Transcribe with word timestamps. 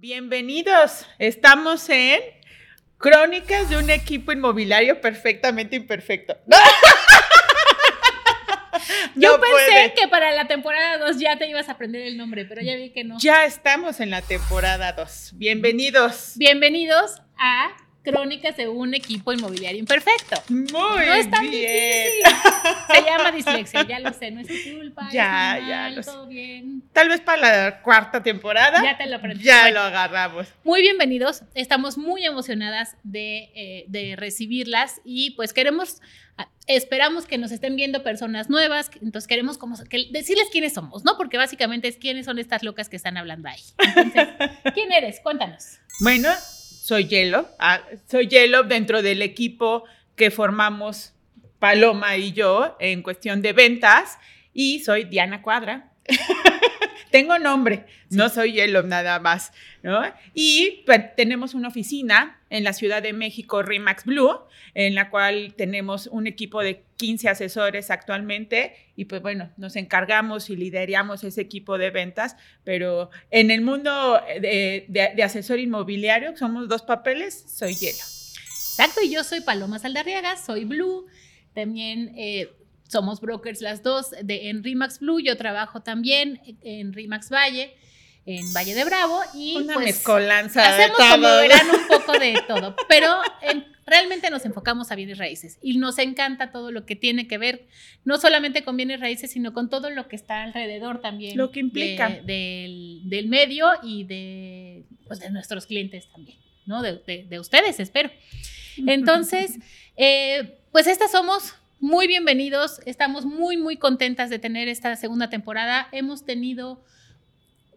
Bienvenidos. 0.00 1.06
Estamos 1.18 1.88
en 1.88 2.20
Crónicas 2.98 3.68
de 3.68 3.78
un 3.78 3.90
equipo 3.90 4.30
inmobiliario 4.30 5.00
perfectamente 5.00 5.74
imperfecto. 5.74 6.36
Yo 9.16 9.32
No 9.36 9.40
pensé 9.40 9.50
puede. 9.50 9.94
que 9.94 10.06
para 10.06 10.30
la 10.30 10.46
temporada 10.46 10.98
2 10.98 11.18
ya 11.18 11.36
te 11.36 11.48
ibas 11.48 11.68
a 11.68 11.72
aprender 11.72 12.02
el 12.02 12.16
nombre, 12.16 12.44
pero 12.44 12.60
ya 12.62 12.76
vi 12.76 12.90
que 12.90 13.02
no. 13.02 13.16
Ya 13.18 13.44
estamos 13.44 13.98
en 13.98 14.10
la 14.10 14.22
temporada 14.22 14.92
2. 14.92 15.32
Bienvenidos. 15.34 16.34
Bienvenidos 16.36 17.20
a 17.36 17.70
Crónicas 18.12 18.56
de 18.56 18.68
un 18.68 18.94
equipo 18.94 19.32
inmobiliario 19.32 19.78
imperfecto. 19.78 20.42
Muy 20.48 20.66
no 20.70 21.14
es 21.14 21.30
tan 21.30 21.42
bien. 21.48 21.62
difícil. 21.62 22.36
Se 22.94 23.02
llama 23.02 23.32
dislexia, 23.32 23.82
ya 23.86 23.98
lo 24.00 24.12
sé, 24.12 24.30
no 24.30 24.40
es 24.40 24.46
tu 24.48 24.76
culpa. 24.78 25.08
Ya, 25.12 25.58
es 25.58 25.66
ya 25.68 25.90
lo 25.90 26.02
sé. 26.02 26.10
todo 26.10 26.26
bien. 26.26 26.82
Tal 26.92 27.08
vez 27.08 27.20
para 27.20 27.64
la 27.66 27.82
cuarta 27.82 28.22
temporada 28.22 28.82
Ya 28.82 28.96
te 28.96 29.06
lo 29.06 29.16
aprendí. 29.16 29.44
ya 29.44 29.62
Bueno, 29.62 29.80
lo 29.80 29.86
agarramos. 29.86 30.48
Muy 30.64 30.80
bienvenidos, 30.82 31.42
estamos 31.54 31.98
muy 31.98 32.24
emocionadas 32.24 32.96
de, 33.02 33.50
eh, 33.54 33.84
de 33.88 34.16
recibirlas 34.16 35.00
y 35.04 35.30
pues 35.32 35.52
queremos, 35.52 36.00
ah, 36.38 36.48
esperamos 36.66 37.26
que 37.26 37.38
nos 37.38 37.52
estén 37.52 37.76
viendo 37.76 38.02
personas 38.02 38.48
nuevas, 38.50 38.90
entonces 39.02 39.26
queremos 39.28 39.58
como 39.58 39.76
que 39.88 40.08
decirles 40.10 40.48
quiénes 40.50 40.74
somos, 40.74 41.04
¿no? 41.04 41.16
Porque 41.16 41.36
básicamente 41.36 41.88
es 41.88 41.96
quiénes 41.96 42.26
son 42.26 42.38
estas 42.38 42.62
locas 42.62 42.88
que 42.88 42.96
están 42.96 43.16
hablando 43.16 43.48
ahí. 43.48 43.60
Entonces, 43.78 44.28
¿quién 44.74 44.92
eres? 44.92 45.20
Cuéntanos. 45.20 45.78
Bueno, 46.00 46.30
soy 46.88 47.06
Yellow. 47.06 47.46
Ah, 47.58 47.82
soy 48.10 48.28
Yellow 48.28 48.62
dentro 48.62 49.02
del 49.02 49.20
equipo 49.20 49.84
que 50.16 50.30
formamos 50.30 51.12
Paloma 51.58 52.16
y 52.16 52.32
yo 52.32 52.78
en 52.80 53.02
cuestión 53.02 53.42
de 53.42 53.52
ventas. 53.52 54.16
Y 54.54 54.80
soy 54.80 55.04
Diana 55.04 55.42
Cuadra. 55.42 55.92
Tengo 57.10 57.38
nombre, 57.38 57.86
no 58.10 58.28
soy 58.28 58.52
Yellow 58.52 58.82
nada 58.86 59.18
más, 59.18 59.52
¿no? 59.82 60.02
Y 60.34 60.82
pues, 60.86 61.14
tenemos 61.16 61.54
una 61.54 61.68
oficina 61.68 62.38
en 62.50 62.64
la 62.64 62.72
Ciudad 62.72 63.02
de 63.02 63.12
México, 63.12 63.62
Remax 63.62 64.04
Blue, 64.04 64.38
en 64.74 64.94
la 64.94 65.08
cual 65.10 65.54
tenemos 65.56 66.06
un 66.06 66.26
equipo 66.26 66.62
de 66.62 66.82
15 66.96 67.28
asesores 67.28 67.90
actualmente 67.90 68.74
y 68.96 69.04
pues 69.06 69.22
bueno, 69.22 69.50
nos 69.56 69.76
encargamos 69.76 70.50
y 70.50 70.56
lideramos 70.56 71.24
ese 71.24 71.40
equipo 71.40 71.78
de 71.78 71.90
ventas, 71.90 72.36
pero 72.64 73.10
en 73.30 73.50
el 73.50 73.60
mundo 73.62 74.20
de, 74.40 74.84
de- 74.88 75.12
de 75.16 75.22
asesor 75.22 75.58
inmobiliario, 75.58 76.36
somos 76.36 76.68
dos 76.68 76.82
papeles, 76.82 77.44
soy 77.48 77.74
Yellow. 77.74 77.98
Exacto, 78.00 79.00
y 79.02 79.10
yo 79.10 79.24
soy 79.24 79.40
Paloma 79.40 79.78
Saldarriaga, 79.78 80.36
soy 80.36 80.64
Blue, 80.64 81.06
también 81.54 82.12
eh, 82.16 82.50
somos 82.88 83.20
brokers 83.20 83.60
las 83.60 83.82
dos 83.84 84.10
de, 84.22 84.48
en 84.50 84.64
Rimax 84.64 84.98
Blue, 84.98 85.20
yo 85.20 85.36
trabajo 85.36 85.80
también 85.82 86.40
en 86.62 86.92
Rimax 86.92 87.30
Valle, 87.30 87.74
en 88.26 88.52
Valle 88.52 88.74
de 88.74 88.84
Bravo 88.84 89.20
y 89.34 89.56
Una 89.56 89.74
pues, 89.74 89.86
mezcolanza 89.86 90.60
de 90.62 90.84
hacemos 90.84 90.98
como 90.98 91.16
todo. 91.28 91.38
verán 91.40 91.66
un 91.70 91.86
poco 91.88 92.12
de 92.18 92.42
todo, 92.46 92.74
pero 92.88 93.16
en- 93.42 93.64
realmente 93.86 94.28
nos 94.28 94.44
enfocamos 94.44 94.90
a 94.90 94.96
bienes 94.96 95.16
raíces 95.16 95.58
y 95.62 95.78
nos 95.78 95.96
encanta 95.98 96.50
todo 96.52 96.70
lo 96.70 96.84
que 96.84 96.94
tiene 96.94 97.26
que 97.26 97.38
ver, 97.38 97.66
no 98.04 98.18
solamente 98.18 98.62
con 98.64 98.76
bienes 98.76 99.00
raíces, 99.00 99.30
sino 99.32 99.54
con 99.54 99.70
todo 99.70 99.88
lo 99.88 100.08
que 100.08 100.16
está 100.16 100.42
alrededor 100.42 101.00
también. 101.00 101.38
Lo 101.38 101.50
que 101.52 101.60
implica. 101.60 102.10
de- 102.10 102.20
del, 102.22 103.00
del 103.04 103.28
medio 103.28 103.66
y 103.82 104.04
de, 104.04 104.84
pues, 105.06 105.20
de 105.20 105.30
nuestros 105.30 105.64
clientes 105.64 106.06
también, 106.12 106.36
¿no? 106.66 106.82
De, 106.82 106.96
de- 107.06 107.24
de 107.30 107.40
ustedes, 107.40 107.80
espero. 107.80 108.10
Entonces, 108.86 109.58
eh, 109.96 110.58
pues 110.70 110.86
estas 110.86 111.10
somos 111.10 111.54
muy 111.80 112.06
bienvenidos, 112.06 112.80
estamos 112.86 113.24
muy, 113.24 113.56
muy 113.56 113.76
contentas 113.76 114.30
de 114.30 114.38
tener 114.38 114.68
esta 114.68 114.94
segunda 114.96 115.30
temporada. 115.30 115.88
Hemos 115.92 116.24
tenido 116.24 116.82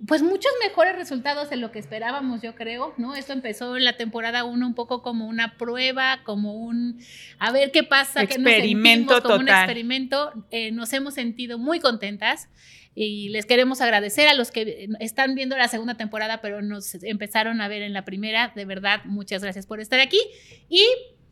pues 0.08 0.24
muchos 0.24 0.52
mejores 0.68 0.96
resultados 0.96 1.52
de 1.52 1.58
lo 1.58 1.72
que 1.72 1.78
esperábamos, 1.78 2.42
yo 2.42 2.56
creo, 2.56 2.96
¿no? 2.98 3.14
Esto 3.14 3.34
empezó 3.34 3.78
en 3.78 3.86
la 3.86 3.98
temporada 3.98 4.44
1 4.44 4.66
un 4.66 4.74
poco 4.74 5.04
como 5.04 5.28
una 5.28 5.58
prueba, 5.58 6.22
como 6.24 6.56
un 6.56 7.00
a 7.38 7.52
ver 7.52 7.72
qué 7.72 7.84
pasa, 7.84 8.26
que 8.26 8.40
nos 8.40 8.52
Experimento 8.52 9.14
sentimos 9.14 9.22
como 9.22 9.36
un 9.36 9.46
total. 9.46 9.64
experimento. 9.64 10.46
Eh, 10.50 10.72
nos 10.72 10.92
hemos 10.94 11.14
sentido 11.14 11.60
muy 11.60 11.80
contentas 11.80 12.50
y 12.96 13.30
les 13.30 13.46
queremos 13.46 13.80
agradecer 13.82 14.28
a 14.28 14.34
los 14.34 14.50
que 14.50 14.90
están 15.00 15.36
viendo 15.36 15.56
la 15.56 15.68
segunda 15.68 15.94
temporada, 15.94 16.42
pero 16.42 16.64
nos 16.64 16.96
empezaron 17.04 17.62
a 17.62 17.68
ver 17.68 17.84
en 17.84 17.94
la 17.94 18.04
primera. 18.04 18.52
De 18.56 18.66
verdad, 18.66 19.02
muchas 19.06 19.44
gracias 19.44 19.68
por 19.68 19.80
estar 19.80 20.00
aquí 20.00 20.20
y 20.68 20.84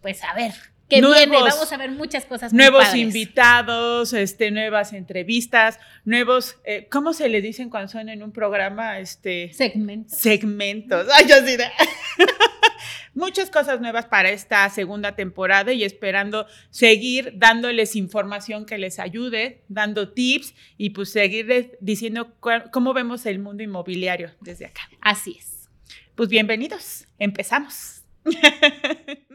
pues 0.01 0.23
a 0.23 0.35
ver 0.35 0.53
qué 0.89 1.01
Nuevos- 1.01 1.17
viene. 1.29 1.49
Vamos 1.49 1.71
a 1.71 1.77
ver 1.77 1.91
muchas 1.91 2.25
cosas. 2.25 2.51
Nuevos 2.53 2.85
padres. 2.85 3.01
invitados, 3.01 4.13
este, 4.13 4.51
nuevas 4.51 4.91
entrevistas, 4.93 5.79
nuevos, 6.05 6.57
eh, 6.65 6.87
¿cómo 6.91 7.13
se 7.13 7.29
le 7.29 7.41
dicen 7.41 7.69
cuando 7.69 7.87
son 7.89 8.09
en 8.09 8.23
un 8.23 8.31
programa? 8.31 8.99
Este, 8.99 9.53
Segmentos. 9.53 10.17
segmentos. 10.19 11.07
Ay, 11.13 11.25
yo 11.29 11.35
sí 11.45 11.55
Muchas 13.15 13.49
cosas 13.49 13.81
nuevas 13.81 14.05
para 14.05 14.29
esta 14.29 14.69
segunda 14.69 15.15
temporada 15.15 15.73
y 15.73 15.83
esperando 15.83 16.45
seguir 16.69 17.33
dándoles 17.35 17.95
información 17.95 18.65
que 18.65 18.77
les 18.77 18.99
ayude, 18.99 19.63
dando 19.67 20.13
tips 20.13 20.53
y 20.77 20.91
pues 20.91 21.11
seguirles 21.11 21.67
diciendo 21.81 22.35
cómo 22.71 22.93
vemos 22.93 23.25
el 23.25 23.39
mundo 23.39 23.63
inmobiliario 23.63 24.31
desde 24.41 24.67
acá. 24.67 24.81
Así 25.01 25.35
es. 25.39 25.67
Pues 26.15 26.29
bienvenidos, 26.29 27.07
empezamos. 27.17 28.03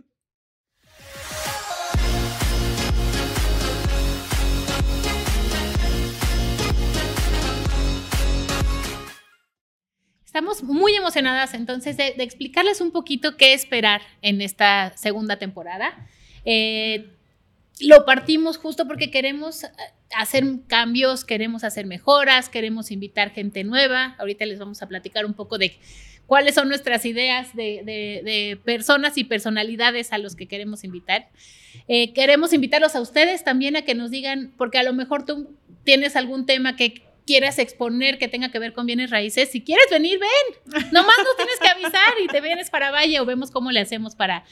Estamos 10.34 10.64
muy 10.64 10.96
emocionadas 10.96 11.54
entonces 11.54 11.96
de, 11.96 12.08
explicarles 12.18 12.80
un 12.80 12.90
poquito 12.90 13.36
qué 13.36 13.52
esperar 13.52 14.02
en 14.20 14.40
esta 14.40 14.92
segunda 14.96 15.36
temporada. 15.36 16.08
Eh, 16.44 17.06
lo 17.78 18.04
partimos 18.04 18.56
justo 18.58 18.88
porque 18.88 19.12
queremos 19.12 19.62
eh, 19.62 19.68
hacer 20.16 20.42
cambios, 20.66 21.24
queremos 21.24 21.62
hacer 21.62 21.86
mejoras, 21.86 22.48
queremos 22.48 22.90
invitar 22.90 23.30
gente 23.30 23.62
nueva. 23.62 24.16
Ahorita 24.18 24.44
les 24.44 24.58
vamos 24.58 24.82
a 24.82 24.88
platicar 24.88 25.24
un 25.24 25.34
poco 25.34 25.56
de 25.56 25.78
cuáles 26.26 26.56
son 26.56 26.66
nuestras 26.68 27.06
ideas 27.06 27.54
de, 27.54 27.82
de- 27.84 28.22
de 28.24 28.58
personas 28.64 29.16
y 29.16 29.22
personalidades 29.22 30.12
a 30.12 30.18
los 30.18 30.34
que 30.34 30.48
queremos 30.48 30.82
invitar. 30.82 31.28
Eh, 31.86 32.12
queremos 32.12 32.52
invitarlos 32.52 32.96
a 32.96 33.00
ustedes 33.00 33.44
también 33.44 33.76
a 33.76 33.82
que 33.82 33.94
nos 33.94 34.10
digan, 34.10 34.52
porque 34.58 34.78
a 34.78 34.82
lo 34.82 34.94
mejor 34.94 35.24
tú 35.26 35.54
tienes 35.84 36.16
algún 36.16 36.44
tema 36.44 36.74
que 36.74 37.02
quieras 37.26 37.58
exponer 37.58 38.18
que 38.18 38.28
tenga 38.28 38.50
que 38.50 38.58
ver 38.58 38.72
con 38.72 38.86
bienes 38.86 39.10
raíces. 39.10 39.50
Si 39.50 39.62
quieres 39.62 39.86
venir, 39.90 40.18
ven. 40.18 40.82
Nomás 40.92 41.16
nos 41.18 41.36
tienes 41.36 41.58
que 41.60 41.68
avisar 41.68 42.14
y 42.22 42.28
te 42.28 42.40
vienes 42.40 42.70
para 42.70 42.90
Valle 42.90 43.20
o 43.20 43.24
vemos 43.24 43.50
cómo 43.50 43.70
le 43.70 43.80
hacemos 43.80 44.14
para, 44.14 44.44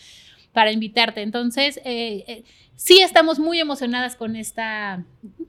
para 0.53 0.72
invitarte. 0.72 1.22
Entonces, 1.22 1.78
eh, 1.84 2.25
eh, 2.27 2.44
sí 2.77 3.00
estamos 3.00 3.38
muy 3.38 3.60
emocionadas 3.60 4.16
con 4.16 4.37
esta, 4.37 5.05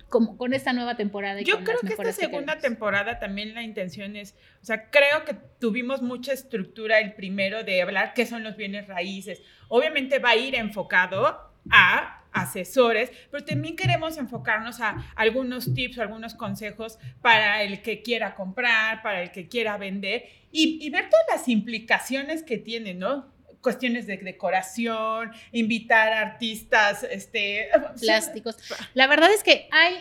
con 0.09 0.53
esta 0.53 0.73
nueva 0.73 0.95
temporada. 0.95 1.41
y 1.41 1.45
Yo 1.45 1.55
con 1.55 1.65
creo 1.65 1.79
las 1.81 1.95
que 1.95 2.01
esta 2.01 2.13
segunda 2.13 2.59
temporada 2.59 3.19
también 3.19 3.53
la 3.53 3.63
intención 3.63 4.15
es, 4.15 4.35
o 4.61 4.65
sea, 4.65 4.89
creo 4.89 5.25
que 5.25 5.35
tuvimos 5.59 6.01
mucha 6.01 6.33
estructura 6.33 6.99
el 6.99 7.13
primero 7.13 7.63
de 7.63 7.81
hablar 7.81 8.13
qué 8.13 8.25
son 8.25 8.43
los 8.43 8.55
bienes 8.55 8.87
raíces. 8.87 9.41
Obviamente 9.67 10.19
va 10.19 10.31
a 10.31 10.35
ir 10.35 10.55
enfocado 10.55 11.53
a 11.69 12.22
asesores, 12.33 13.11
pero 13.31 13.45
también 13.45 13.75
queremos 13.75 14.17
enfocarnos 14.17 14.81
a 14.81 15.05
algunos 15.15 15.73
tips 15.73 15.97
o 15.97 16.01
algunos 16.01 16.33
consejos 16.35 16.97
para 17.21 17.63
el 17.63 17.81
que 17.81 18.01
quiera 18.01 18.35
comprar, 18.35 19.01
para 19.01 19.21
el 19.21 19.31
que 19.31 19.47
quiera 19.47 19.77
vender 19.77 20.25
y, 20.51 20.79
y 20.85 20.89
ver 20.89 21.09
todas 21.09 21.25
las 21.29 21.47
implicaciones 21.47 22.43
que 22.43 22.57
tiene, 22.57 22.93
¿no? 22.93 23.31
Cuestiones 23.61 24.07
de 24.07 24.17
decoración, 24.17 25.31
invitar 25.51 26.11
artistas, 26.11 27.03
este, 27.03 27.69
plásticos. 28.01 28.57
La 28.93 29.07
verdad 29.07 29.31
es 29.33 29.41
que 29.43 29.67
hay, 29.71 29.95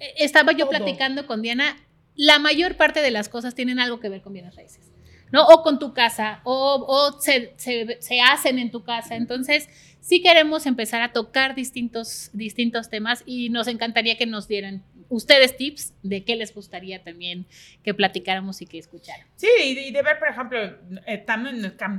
eh, 0.00 0.14
estaba 0.18 0.52
yo 0.52 0.66
Todo. 0.66 0.70
platicando 0.70 1.26
con 1.26 1.40
Diana, 1.40 1.76
la 2.14 2.38
mayor 2.38 2.76
parte 2.76 3.00
de 3.00 3.10
las 3.10 3.28
cosas 3.28 3.54
tienen 3.54 3.80
algo 3.80 4.00
que 4.00 4.08
ver 4.08 4.22
con 4.22 4.32
bienes 4.32 4.54
raíces, 4.54 4.92
¿no? 5.34 5.44
O 5.48 5.62
con 5.64 5.80
tu 5.80 5.92
casa, 5.92 6.40
o, 6.44 6.84
o 6.88 7.20
se, 7.20 7.52
se- 7.56 7.96
se 8.00 8.20
hacen 8.20 8.60
en 8.60 8.70
tu 8.70 8.84
casa. 8.84 9.16
Entonces, 9.16 9.68
sí 10.00 10.22
queremos 10.22 10.64
empezar 10.64 11.02
a 11.02 11.10
tocar 11.12 11.56
distintos, 11.56 12.30
distintos 12.32 12.88
temas 12.88 13.24
y 13.26 13.48
nos 13.50 13.66
encantaría 13.66 14.16
que 14.16 14.26
nos 14.26 14.46
dieran 14.46 14.84
ustedes 15.08 15.56
tips 15.56 15.92
de 16.04 16.24
qué 16.24 16.36
les 16.36 16.54
gustaría 16.54 17.02
también 17.02 17.46
que 17.82 17.94
platicáramos 17.94 18.62
y 18.62 18.66
que 18.66 18.78
escucharan. 18.78 19.26
Sí, 19.34 19.48
y 19.64 19.74
de, 19.74 19.82
y 19.88 19.90
de 19.90 20.02
ver, 20.02 20.20
por 20.20 20.28
ejemplo, 20.28 20.58
eh, 20.62 20.76
estamos 21.06 21.52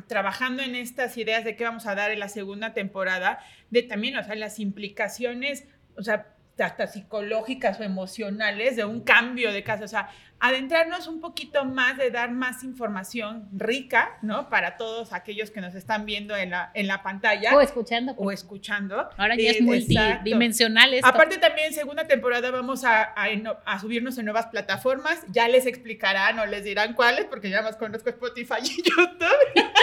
trabajando 0.08 0.64
en 0.64 0.76
estas 0.76 1.18
ideas 1.18 1.44
de 1.44 1.58
qué 1.58 1.66
vamos 1.66 1.86
a 1.88 1.94
dar 1.96 2.12
en 2.12 2.20
la 2.20 2.30
segunda 2.30 2.74
temporada, 2.74 3.40
de 3.70 3.84
también, 3.84 4.16
o 4.18 4.24
sea, 4.24 4.36
las 4.36 4.60
implicaciones, 4.60 5.66
o 5.98 6.04
sea, 6.04 6.35
hasta 6.64 6.88
psicológicas 6.88 7.80
o 7.80 7.84
emocionales 7.84 8.76
de 8.76 8.86
un 8.86 9.02
cambio 9.02 9.52
de 9.52 9.64
casa. 9.64 9.86
O 9.86 9.88
sea, 9.88 10.10
adentrarnos 10.40 11.08
un 11.08 11.22
poquito 11.22 11.66
más, 11.66 11.98
de 11.98 12.12
dar 12.12 12.32
más 12.32 12.64
información 12.64 13.48
rica, 13.54 14.18
¿no? 14.22 14.50
Para 14.50 14.78
todos 14.78 15.14
aquellos 15.14 15.50
que 15.50 15.62
nos 15.62 15.76
están 15.76 16.06
viendo 16.06 16.36
en 16.36 16.52
la, 16.52 16.72
en 16.74 16.88
la 16.88 17.04
pantalla. 17.04 17.56
O 17.56 17.62
escuchando. 17.62 18.14
O 18.18 18.32
escuchando. 18.32 19.10
Ahora 19.18 19.36
ya 19.36 19.52
es 19.52 19.60
eh, 19.60 19.64
multidimensional 19.64 20.94
esto. 20.94 21.08
Aparte 21.08 21.38
también, 21.38 21.74
segunda 21.74 22.06
temporada 22.06 22.52
vamos 22.52 22.84
a, 22.84 23.14
a, 23.14 23.80
subirnos 23.80 24.18
en 24.18 24.26
nuevas 24.26 24.48
plataformas. 24.48 25.24
Ya 25.32 25.48
les 25.48 25.66
explicarán 25.66 26.38
o 26.40 26.46
les 26.46 26.64
dirán 26.64 26.94
cuáles, 26.94 27.26
porque 27.26 27.50
ya 27.50 27.62
más 27.62 27.78
conozco 27.78 28.10
Spotify 28.10 28.56
y 28.62 28.84
YouTube. 28.84 29.74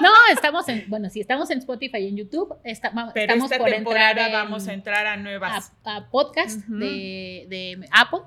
No, 0.00 0.10
estamos 0.32 0.68
en, 0.68 0.84
bueno, 0.88 1.10
sí, 1.10 1.20
estamos 1.20 1.50
en 1.50 1.58
Spotify 1.58 1.98
y 1.98 2.08
en 2.08 2.16
YouTube. 2.16 2.54
estamos 2.64 3.12
por 3.52 3.68
entrar 3.68 4.16
vamos 4.32 4.68
a 4.68 4.72
entrar 4.72 5.06
a 5.06 5.16
nuevas. 5.16 5.72
A, 5.84 6.08
podcast 6.10 6.60
de, 6.66 7.46
de, 7.48 7.88
Apple. 7.90 8.20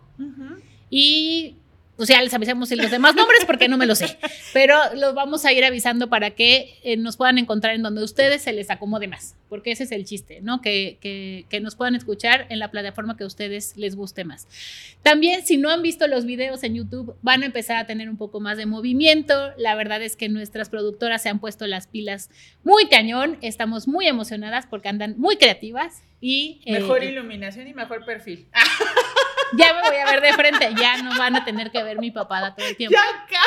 Y 0.89 1.57
pues 1.97 2.09
ya 2.09 2.21
les 2.21 2.33
avisamos 2.33 2.71
los 2.71 2.91
demás 2.91 3.15
nombres 3.15 3.45
porque 3.45 3.67
no 3.67 3.77
me 3.77 3.85
lo 3.85 3.95
sé. 3.95 4.17
Pero 4.53 4.75
los 4.95 5.13
vamos 5.13 5.45
a 5.45 5.53
ir 5.53 5.63
avisando 5.63 6.09
para 6.09 6.31
que 6.31 6.75
eh, 6.83 6.97
nos 6.97 7.17
puedan 7.17 7.37
encontrar 7.37 7.75
en 7.75 7.83
donde 7.83 8.03
ustedes 8.03 8.41
se 8.41 8.53
les 8.53 8.69
acomode 8.69 9.07
más. 9.07 9.35
Porque 9.49 9.71
ese 9.71 9.83
es 9.83 9.91
el 9.91 10.05
chiste, 10.05 10.39
¿no? 10.41 10.61
Que, 10.61 10.97
que, 11.01 11.59
nos 11.59 11.75
puedan 11.75 11.93
escuchar 11.93 12.47
en 12.49 12.57
la 12.57 12.71
plataforma 12.71 13.17
que 13.17 13.23
a 13.23 13.27
ustedes 13.27 13.77
les 13.77 13.95
guste 13.95 14.23
más. 14.23 14.47
También, 15.03 15.45
si 15.45 15.57
no 15.57 15.69
han 15.69 15.83
visto 15.83 16.07
los 16.07 16.25
videos 16.25 16.63
en 16.63 16.73
YouTube, 16.73 17.15
van 17.21 17.43
a 17.43 17.45
empezar 17.45 17.77
a 17.77 17.85
tener 17.85 18.09
un 18.09 18.17
poco 18.17 18.39
más 18.39 18.57
de 18.57 18.65
movimiento. 18.65 19.51
La 19.57 19.75
verdad 19.75 20.01
es 20.01 20.15
que 20.15 20.29
nuestras 20.29 20.69
productoras 20.69 21.21
se 21.21 21.29
han 21.29 21.39
puesto 21.39 21.67
las 21.67 21.87
pilas 21.87 22.29
muy 22.63 22.87
cañón. 22.87 23.37
Estamos 23.41 23.87
muy 23.87 24.07
emocionadas 24.07 24.65
porque 24.65 24.89
andan 24.89 25.15
muy 25.19 25.37
creativas 25.37 26.01
y... 26.19 26.61
Mejor 26.65 27.03
eh, 27.03 27.11
iluminación 27.11 27.67
y 27.67 27.73
mejor 27.73 28.05
perfil. 28.05 28.47
ya 29.57 29.73
me 29.73 29.81
voy 29.81 29.97
a 29.97 30.05
ver 30.05 30.21
de 30.21 30.33
frente, 30.33 30.69
ya 30.79 31.01
no 31.01 31.17
van 31.17 31.35
a 31.35 31.45
tener 31.45 31.71
que 31.71 31.83
ver 31.83 31.99
mi 31.99 32.11
papada 32.11 32.55
todo 32.55 32.65
el 32.67 32.75
tiempo. 32.75 32.97
Ya, 32.97 33.39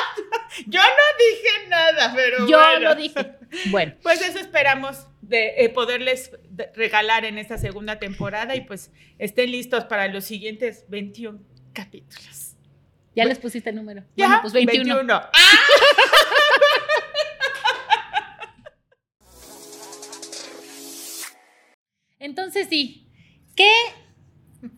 yo 0.67 0.81
no 0.81 0.87
dije 1.19 1.69
nada, 1.69 2.13
pero 2.15 2.47
yo 2.47 2.79
lo 2.81 2.95
dije. 2.95 3.39
Bueno. 3.71 3.95
Pues 4.03 4.21
eso 4.23 4.39
esperamos 4.39 5.07
de 5.23 5.65
eh, 5.65 5.69
poderles 5.69 6.31
regalar 6.75 7.25
en 7.25 7.39
esta 7.39 7.59
segunda 7.59 7.99
temporada 7.99 8.55
y 8.55 8.63
pues 8.63 8.93
estén 9.19 9.51
listos 9.51 9.85
para 9.85 10.09
los 10.09 10.25
siguientes 10.25 10.85
21 10.89 11.41
capítulos. 11.73 12.55
Ya 13.17 13.25
les 13.25 13.39
pusiste 13.39 13.71
el 13.71 13.77
número. 13.77 14.03
Ya, 14.17 14.27
bueno, 14.27 14.43
pues 14.43 14.53
21. 14.53 14.95
21. 14.97 15.23
Entonces 22.19 22.69
sí, 22.69 23.09
¿qué 23.55 23.71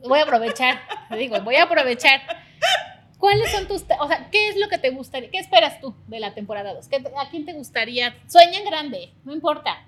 voy 0.06 0.18
a 0.18 0.22
aprovechar, 0.22 0.80
digo, 1.16 1.40
voy 1.40 1.56
a 1.56 1.64
aprovechar. 1.64 2.20
¿Cuáles 3.18 3.50
son 3.50 3.66
tus, 3.66 3.84
o 3.98 4.08
sea, 4.08 4.28
qué 4.30 4.48
es 4.48 4.56
lo 4.56 4.68
que 4.68 4.78
te 4.78 4.90
gustaría, 4.90 5.30
qué 5.30 5.38
esperas 5.38 5.80
tú 5.80 5.96
de 6.06 6.20
la 6.20 6.34
temporada 6.34 6.74
2? 6.74 6.88
¿A 7.16 7.30
quién 7.30 7.46
te 7.46 7.54
gustaría? 7.54 8.14
Sueña 8.28 8.58
en 8.58 8.66
grande, 8.66 9.12
no 9.24 9.32
importa. 9.32 9.86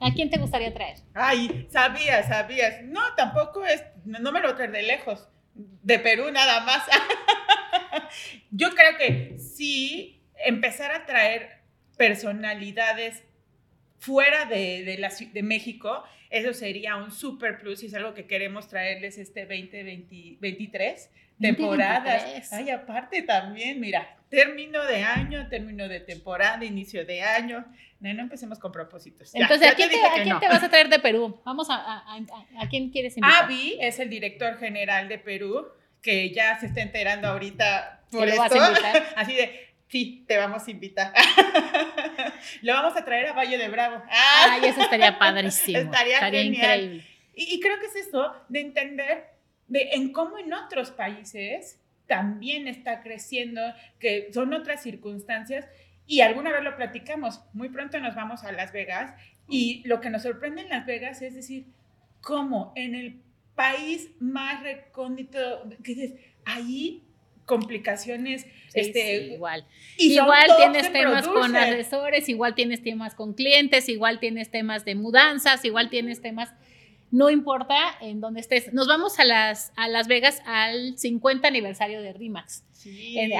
¿A 0.00 0.12
quién 0.12 0.30
te 0.30 0.38
gustaría 0.38 0.72
traer? 0.72 0.98
Ay, 1.14 1.68
sabías, 1.70 2.28
sabías. 2.28 2.82
No, 2.82 3.00
tampoco 3.16 3.64
es, 3.64 3.82
no 4.04 4.32
me 4.32 4.40
lo 4.40 4.54
traer 4.54 4.72
de 4.72 4.82
lejos, 4.82 5.28
de 5.54 5.98
Perú 5.98 6.30
nada 6.30 6.60
más. 6.60 6.82
Yo 8.50 8.70
creo 8.70 8.96
que 8.98 9.38
sí, 9.38 10.22
empezar 10.44 10.92
a 10.92 11.06
traer 11.06 11.62
personalidades 11.96 13.22
fuera 13.98 14.44
de, 14.46 14.84
de, 14.84 14.98
la, 14.98 15.10
de 15.32 15.42
México, 15.42 16.04
eso 16.30 16.52
sería 16.52 16.96
un 16.96 17.10
super 17.10 17.58
plus 17.58 17.82
y 17.82 17.86
es 17.86 17.94
algo 17.94 18.14
que 18.14 18.26
queremos 18.26 18.68
traerles 18.68 19.18
este 19.18 19.42
2023 19.42 21.10
temporadas. 21.40 22.52
Ay, 22.52 22.70
aparte 22.70 23.22
también, 23.22 23.80
mira, 23.80 24.16
término 24.28 24.84
de 24.84 25.02
año, 25.02 25.48
término 25.48 25.88
de 25.88 26.00
temporada, 26.00 26.64
inicio 26.64 27.04
de 27.04 27.22
año. 27.22 27.64
No, 28.00 28.12
no 28.12 28.22
empecemos 28.22 28.58
con 28.58 28.72
propósitos. 28.72 29.34
Entonces, 29.34 29.70
¿a 29.70 29.74
quién, 29.74 29.88
te, 29.88 30.48
vas 30.48 30.62
a 30.62 30.68
traer 30.68 30.88
de 30.88 30.98
Perú? 30.98 31.40
Vamos 31.46 31.70
a, 31.70 31.76
a, 31.76 32.18
a, 32.58 32.68
quién 32.68 32.90
quieres 32.90 33.16
invitar? 33.16 33.44
Avi 33.44 33.78
es 33.80 33.98
el 33.98 34.10
director 34.10 34.58
general 34.58 35.08
de 35.08 35.18
Perú, 35.18 35.66
que 36.02 36.30
ya 36.30 36.58
se 36.58 36.66
está 36.66 36.82
enterando 36.82 37.28
ahorita 37.28 38.02
por 38.10 38.28
esto. 38.28 38.58
Así 39.16 39.34
de, 39.34 39.66
Sí, 39.88 40.24
te 40.26 40.36
vamos 40.36 40.66
a 40.66 40.70
invitar. 40.70 41.12
Lo 42.62 42.72
vamos 42.74 42.96
a 42.96 43.04
traer 43.04 43.26
a 43.26 43.32
Valle 43.32 43.58
de 43.58 43.68
Bravo. 43.68 44.02
Ay, 44.10 44.66
eso 44.66 44.80
estaría 44.82 45.18
padrísimo. 45.18 45.78
estaría, 45.78 46.42
increíble. 46.42 47.04
Y, 47.34 47.60
creo 47.60 47.78
que 47.78 47.86
es 47.86 47.96
eso, 47.96 48.32
de 48.48 48.60
entender 48.60 49.26
de 49.68 49.90
en 49.92 50.12
cómo 50.12 50.38
en 50.38 50.52
otros 50.52 50.90
países 50.90 51.80
también 52.06 52.68
está 52.68 53.02
creciendo, 53.02 53.60
que 53.98 54.30
son 54.32 54.54
otras 54.54 54.82
circunstancias. 54.82 55.66
Y 56.06 56.20
alguna 56.20 56.52
vez 56.52 56.62
lo 56.62 56.76
platicamos, 56.76 57.42
muy 57.52 57.68
pronto 57.68 57.98
nos 57.98 58.14
vamos 58.14 58.44
a 58.44 58.52
Las 58.52 58.72
Vegas 58.72 59.14
y 59.48 59.82
lo 59.86 60.00
que 60.00 60.08
nos 60.08 60.22
sorprende 60.22 60.62
en 60.62 60.68
Las 60.68 60.86
Vegas 60.86 61.20
es 61.20 61.34
decir, 61.34 61.66
cómo 62.20 62.72
en 62.76 62.94
el 62.94 63.20
país 63.54 64.10
más 64.20 64.62
recóndito, 64.62 65.68
que 65.82 65.94
dices, 65.94 66.20
ahí 66.44 67.05
complicaciones. 67.46 68.46
este, 68.74 69.28
igual. 69.28 69.64
igual 69.96 70.50
tienes 70.58 70.92
temas 70.92 71.26
con 71.26 71.56
asesores, 71.56 72.28
igual 72.28 72.54
tienes 72.54 72.82
temas 72.82 73.14
con 73.14 73.32
clientes, 73.32 73.88
igual 73.88 74.18
tienes 74.20 74.50
temas 74.50 74.84
de 74.84 74.96
mudanzas, 74.96 75.64
igual 75.64 75.88
tienes 75.88 76.20
temas, 76.20 76.52
no 77.10 77.30
importa 77.30 77.78
en 78.00 78.20
dónde 78.20 78.40
estés. 78.40 78.74
Nos 78.74 78.88
vamos 78.88 79.18
a 79.18 79.24
Las, 79.24 79.72
a 79.76 79.88
las 79.88 80.08
Vegas 80.08 80.42
al 80.44 80.98
50 80.98 81.46
aniversario 81.46 82.02
de 82.02 82.12
RIMAX. 82.12 82.64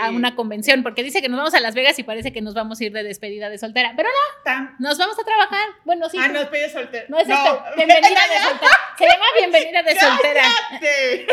a 0.01 0.11
una 0.11 0.35
convención, 0.37 0.83
porque 0.83 1.03
dice 1.03 1.21
que 1.21 1.29
nos 1.29 1.39
vamos 1.39 1.55
a 1.55 1.61
Las 1.61 1.75
Vegas 1.75 1.99
y 1.99 2.05
parece 2.05 2.33
que 2.33 2.41
nos 2.41 2.55
vamos 2.55 2.81
a 2.81 2.85
ir 2.85 2.93
de 2.93 3.03
despedida 3.03 3.51
de 3.51 3.59
soltera, 3.59 3.93
pero 3.97 4.09
no, 4.47 4.71
nos 4.79 4.99
vamos 4.99 5.19
a 5.19 5.25
trabajar. 5.25 5.69
Bueno, 5.85 6.09
sí. 6.09 6.17
Ah, 6.19 6.29
nos 6.29 6.47
pide 6.47 6.71
soltera. 6.71 7.05
No 7.09 7.19
es 7.19 7.29
esto, 7.29 7.63
bienvenida 7.77 8.09
de 8.09 8.49
soltera. 8.49 8.73
Se 8.97 9.05
llama 9.05 9.27
bienvenida 9.39 9.83
de 9.83 10.01
soltera. 10.01 10.45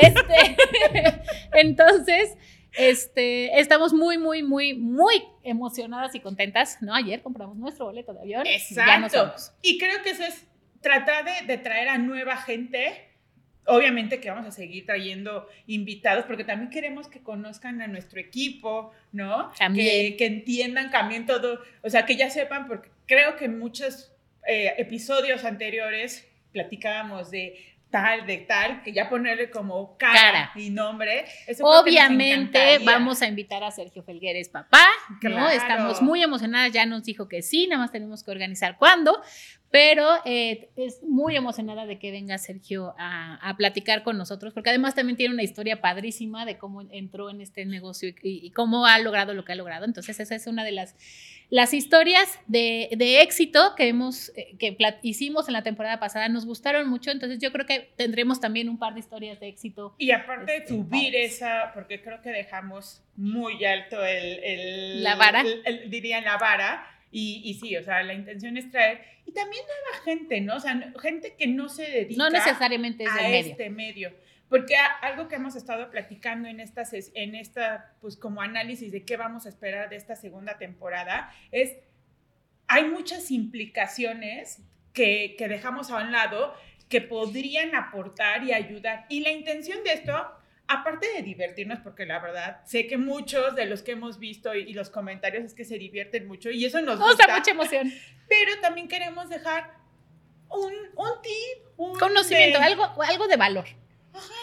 Este, 0.02 0.58
entonces, 1.54 2.36
este, 2.76 3.60
estamos 3.60 3.94
muy, 3.94 4.18
muy, 4.18 4.44
muy, 4.44 4.74
muy 4.74 5.24
emocionadas 5.44 6.16
y 6.16 6.20
contentas, 6.20 6.78
¿no? 6.82 6.94
Ayer 6.94 7.22
compramos 7.22 7.58
nuestro 7.58 7.86
boleto 7.86 8.14
de 8.14 8.20
avión. 8.22 8.48
Exacto. 8.48 9.34
Y, 9.62 9.78
creo 9.78 10.02
que 10.04 10.12
eso 10.12 10.24
es 10.24 10.46
tratar 10.82 11.26
de, 11.46 11.58
traer 11.58 11.90
a 11.90 11.98
nueva 11.98 12.38
gente. 12.38 13.10
Obviamente 13.66 14.20
que 14.20 14.30
vamos 14.30 14.46
a 14.46 14.52
seguir 14.52 14.86
trayendo 14.86 15.48
invitados, 15.68 16.26
porque 16.26 16.44
también 16.44 16.70
queremos 16.70 17.08
que 17.08 17.24
conozcan 17.24 17.82
a 17.82 17.88
nuestro 17.88 18.20
equipo, 18.20 18.92
¿no? 19.14 19.52
Que, 19.74 20.16
que 20.18 20.26
entiendan 20.26 20.92
también 20.92 21.26
todo, 21.26 21.62
o 21.82 21.90
sea, 21.90 22.06
que 22.06 22.18
ya 22.18 22.30
sepan, 22.30 22.68
porque 22.68 22.90
creo 23.06 23.38
que 23.38 23.46
en 23.46 23.60
muchos 23.60 24.12
eh, 24.46 24.74
episodios 24.78 25.46
anteriores 25.46 26.28
platicábamos 26.52 27.32
de 27.32 27.73
tal, 27.94 28.26
de 28.26 28.38
tal, 28.38 28.82
que 28.82 28.92
ya 28.92 29.08
ponerle 29.08 29.52
como 29.52 29.96
cara, 29.98 30.52
y 30.56 30.72
nombre. 30.72 31.26
Obviamente 31.62 32.80
vamos 32.80 33.22
a 33.22 33.28
invitar 33.28 33.64
a 33.64 33.70
Sergio 33.70 34.02
Felgueres, 34.02 34.50
papá, 34.50 34.84
¿no? 35.22 35.48
Estamos 35.48 36.02
muy 36.02 36.24
emocionadas, 36.24 36.72
ya 36.72 36.88
nos 36.88 37.04
dijo 37.04 37.28
que 37.28 37.44
sí, 37.44 37.68
nada 37.68 37.84
más 37.84 37.92
tenemos 37.92 38.24
que 38.24 38.32
organizar 38.32 38.78
cuándo, 38.80 39.22
pero 39.74 40.08
eh, 40.24 40.70
es 40.76 41.02
muy 41.02 41.36
emocionada 41.36 41.88
de 41.88 41.98
que 41.98 42.12
venga 42.12 42.38
Sergio 42.38 42.94
a, 43.00 43.56
platicar 43.58 44.04
con 44.04 44.20
nosotros, 44.20 44.54
porque 44.54 44.70
además 44.70 44.94
también 44.94 45.18
tiene 45.18 45.34
una 45.34 45.42
historia 45.42 45.82
padrísima 45.82 46.46
de 46.46 46.60
cómo 46.60 46.84
entró 46.92 47.32
en 47.32 47.42
este 47.42 47.66
negocio 47.66 48.14
y 48.22 48.52
cómo 48.52 48.86
ha 48.86 49.00
logrado 49.00 49.34
lo 49.34 49.44
que 49.44 49.54
ha 49.54 49.56
logrado. 49.56 49.86
Entonces 49.86 50.20
esa 50.20 50.36
es 50.36 50.46
una 50.46 50.64
de 50.64 50.74
las 50.74 50.96
las 51.54 51.72
historias 51.76 52.40
de, 52.48 53.22
éxito 53.22 53.76
que 53.78 53.88
hemos, 53.88 54.32
eh, 54.36 54.56
que 54.58 54.76
hicimos 55.04 55.48
en 55.48 55.54
la 55.54 55.62
temporada 55.62 56.00
pasada 56.00 56.28
nos 56.28 56.48
gustaron 56.48 56.90
mucho, 56.90 57.12
entonces 57.12 57.38
yo 57.38 57.52
creo 57.52 57.68
que 57.68 57.92
tendremos 57.96 58.42
también 58.42 58.70
un 58.70 58.80
par 58.80 58.96
de 58.96 59.02
historias 59.02 59.40
de 59.40 59.50
éxito. 59.50 59.94
Y 60.00 60.10
aparte 60.10 60.52
de 60.52 60.58
este, 60.58 60.70
subir 60.70 61.16
esa, 61.16 61.70
porque 61.76 62.02
creo 62.02 62.24
que 62.24 62.32
dejamos 62.32 63.04
muy 63.16 63.64
alto 63.66 64.04
el... 64.04 65.04
la 65.04 65.16
vara. 65.16 65.44
dirían 65.90 66.24
la 66.24 66.38
vara. 66.38 66.93
Y, 67.16 67.44
y, 67.46 67.54
sí, 67.54 67.78
o 67.78 67.84
sea, 67.84 68.02
la 68.02 68.16
intención 68.16 68.58
es 68.58 68.72
traer, 68.72 69.02
y 69.24 69.32
también 69.34 69.64
nueva 69.66 70.04
gente, 70.04 70.42
¿no? 70.42 70.56
O 70.56 70.60
sea, 70.60 70.92
gente 71.00 71.36
que 71.38 71.46
no 71.46 71.70
se 71.70 71.84
dedica 71.84 72.24
no 72.24 72.32
necesariamente 72.32 73.04
es 73.04 73.12
a 73.12 73.30
este 73.30 73.70
medio. 73.70 74.12
Porque 74.50 74.76
algo 75.02 75.28
que 75.28 75.36
hemos 75.36 75.56
estado 75.56 75.92
platicando 75.92 76.48
en 76.48 76.60
esta, 76.60 76.82
en 77.14 77.36
esta, 77.36 77.94
pues 78.02 78.18
como 78.18 78.42
análisis 78.42 78.92
de 78.92 79.06
qué 79.06 79.16
vamos 79.16 79.46
a 79.46 79.50
esperar 79.50 79.92
de 79.92 79.96
esta 79.96 80.16
segunda 80.16 80.58
temporada, 80.58 81.32
es, 81.52 81.78
hay 82.68 82.86
muchas 82.86 83.30
implicaciones 83.30 84.64
que, 84.92 85.36
que 85.38 85.48
dejamos 85.48 85.92
a 85.92 85.98
un 85.98 86.12
lado 86.12 86.56
que 86.90 87.02
podrían 87.02 87.76
aportar 87.76 88.44
y 88.44 88.54
ayudar. 88.54 89.06
Y 89.08 89.20
la 89.20 89.30
intención 89.30 89.84
de 89.84 89.94
esto, 89.94 90.32
aparte 90.74 91.08
de 91.14 91.22
divertirnos, 91.22 91.80
porque 91.80 92.06
la 92.06 92.20
verdad 92.20 92.62
sé 92.66 92.88
que 92.88 92.98
muchos 92.98 93.56
de 93.56 93.66
los 93.66 93.82
que 93.82 93.92
hemos 93.92 94.20
visto 94.20 94.54
y, 94.56 94.74
los 94.74 94.90
comentarios 94.90 95.44
es 95.44 95.54
que 95.54 95.66
se 95.66 95.78
divierten 95.78 96.28
mucho 96.28 96.50
y 96.50 96.66
eso 96.66 96.82
nos 96.82 97.00
gusta. 97.00 97.36
mucha 97.36 97.52
emoción. 97.52 97.92
Pero 98.28 98.60
también 98.62 98.88
queremos 98.88 99.30
dejar 99.30 99.72
un, 100.50 100.74
un 100.96 101.22
tip, 101.22 101.64
un 101.78 101.98
conocimiento, 101.98 102.60
algo, 102.60 102.84
algo 103.04 103.28
de 103.28 103.38
valor. 103.38 103.66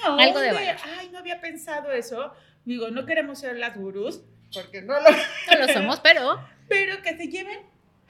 algo 0.03 0.41
de 0.41 0.53
valor. 0.53 0.77
Ay, 0.99 1.09
no 1.13 1.19
había 1.19 1.41
pensado 1.41 1.93
eso. 1.93 2.33
Digo, 2.65 2.91
no 2.91 3.07
queremos 3.07 3.39
ser 3.39 3.57
las 3.57 3.77
gurús, 3.77 4.23
porque 4.53 4.83
no 4.83 4.95
lo... 5.01 5.11
No 5.11 5.67
lo 5.67 5.73
somos, 5.73 6.01
pero 6.01 6.41
Pero 6.71 7.03
que 7.03 7.17
se 7.17 7.27
lleven 7.27 7.59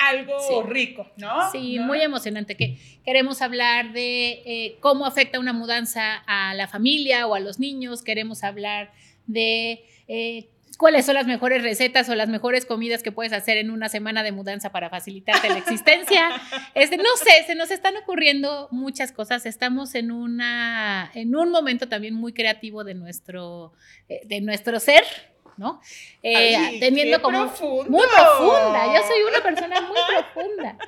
algo 0.01 0.39
Sí. 0.41 0.55
rico, 0.69 1.11
¿no? 1.17 1.51
sí, 1.53 1.77
¿No? 1.77 1.85
muy 1.87 2.01
emocionante. 2.01 2.57
Que 2.57 2.79
queremos 3.05 3.43
hablar 3.43 3.93
de 3.93 4.43
eh, 4.45 4.77
cómo 4.81 5.07
afecta 5.07 5.39
una 5.39 5.53
mudanza 5.53 6.17
a 6.27 6.55
la 6.55 6.67
familia 6.69 7.27
o 7.27 7.35
a 7.35 7.41
los 7.41 7.59
niños. 7.59 8.03
Queremos 8.03 8.43
hablar 8.45 8.93
de 9.27 9.85
eh, 10.09 10.49
cuáles 10.79 11.05
son 11.05 11.15
las 11.15 11.27
mejores 11.27 11.63
recetas 11.63 12.09
o 12.09 12.15
las 12.15 12.29
mejores 12.29 12.65
comidas 12.65 13.03
que 13.03 13.13
puedes 13.13 13.33
hacer 13.35 13.59
en 13.59 13.71
una 13.71 13.89
semana 13.91 14.23
de 14.23 14.33
mudanza 14.33 14.73
para 14.73 14.89
facilitarte 14.89 15.49
la 15.49 15.59
existencia. 15.59 16.31
Este, 16.75 16.97
no 16.97 17.05
sé, 17.23 17.45
se 17.47 17.55
nos 17.55 17.71
están 17.71 17.97
ocurriendo 17.97 18.69
muchas 18.71 19.13
cosas. 19.13 19.45
Estamos 19.45 19.95
en 19.95 20.11
una, 20.11 21.11
en 21.15 21.37
un 21.37 21.51
momento 21.51 21.89
también 21.89 22.15
muy 22.15 22.33
creativo 22.33 22.85
de 22.85 22.95
nuestro, 22.95 23.73
eh, 24.09 24.21
de 24.25 24.41
nuestro 24.41 24.81
ser, 24.81 25.03
¿no? 25.61 25.79
Eh, 26.23 26.57
Ay, 26.57 26.81
teniendo 26.81 27.21
como 27.21 27.39
profundo. 27.43 27.91
muy 27.91 28.07
profunda. 28.07 28.87
Yo 28.87 29.03
soy 29.07 29.23
una 29.29 29.43
persona 29.43 29.81
muy 29.83 29.99
profunda, 30.09 30.79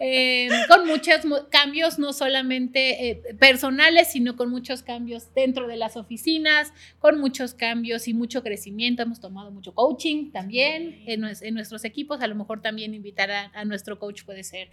eh, 0.00 0.48
con 0.68 0.84
muchos 0.84 1.20
cambios, 1.48 2.00
no 2.00 2.12
solamente 2.12 3.08
eh, 3.08 3.22
personales, 3.38 4.10
sino 4.10 4.36
con 4.36 4.50
muchos 4.50 4.82
cambios 4.82 5.32
dentro 5.32 5.68
de 5.68 5.76
las 5.76 5.96
oficinas, 5.96 6.72
con 6.98 7.20
muchos 7.20 7.54
cambios 7.54 8.08
y 8.08 8.14
mucho 8.14 8.42
crecimiento. 8.42 9.04
Hemos 9.04 9.20
tomado 9.20 9.52
mucho 9.52 9.72
coaching 9.74 10.32
también 10.32 11.04
en 11.06 11.54
nuestros 11.54 11.84
equipos. 11.84 12.20
A 12.20 12.26
lo 12.26 12.34
mejor 12.34 12.60
también 12.60 12.94
invitar 12.94 13.30
a, 13.30 13.52
a 13.54 13.64
nuestro 13.64 14.00
coach 14.00 14.24
puede 14.24 14.42
ser 14.42 14.70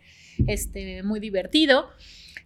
este, 0.47 1.03
muy 1.03 1.19
divertido. 1.19 1.91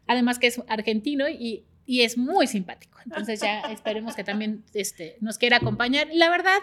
Además 0.08 0.40
que 0.40 0.48
es 0.48 0.62
argentino 0.68 1.30
y, 1.30 1.64
y 1.86 2.02
es 2.02 2.18
muy 2.18 2.48
simpático. 2.48 2.98
Entonces 3.06 3.40
ya 3.40 3.62
esperemos 3.72 4.16
que 4.16 4.26
también 4.26 4.66
este, 4.74 5.16
nos 5.22 5.38
quiera 5.38 5.58
acompañar. 5.58 6.10
La 6.12 6.30
verdad, 6.30 6.60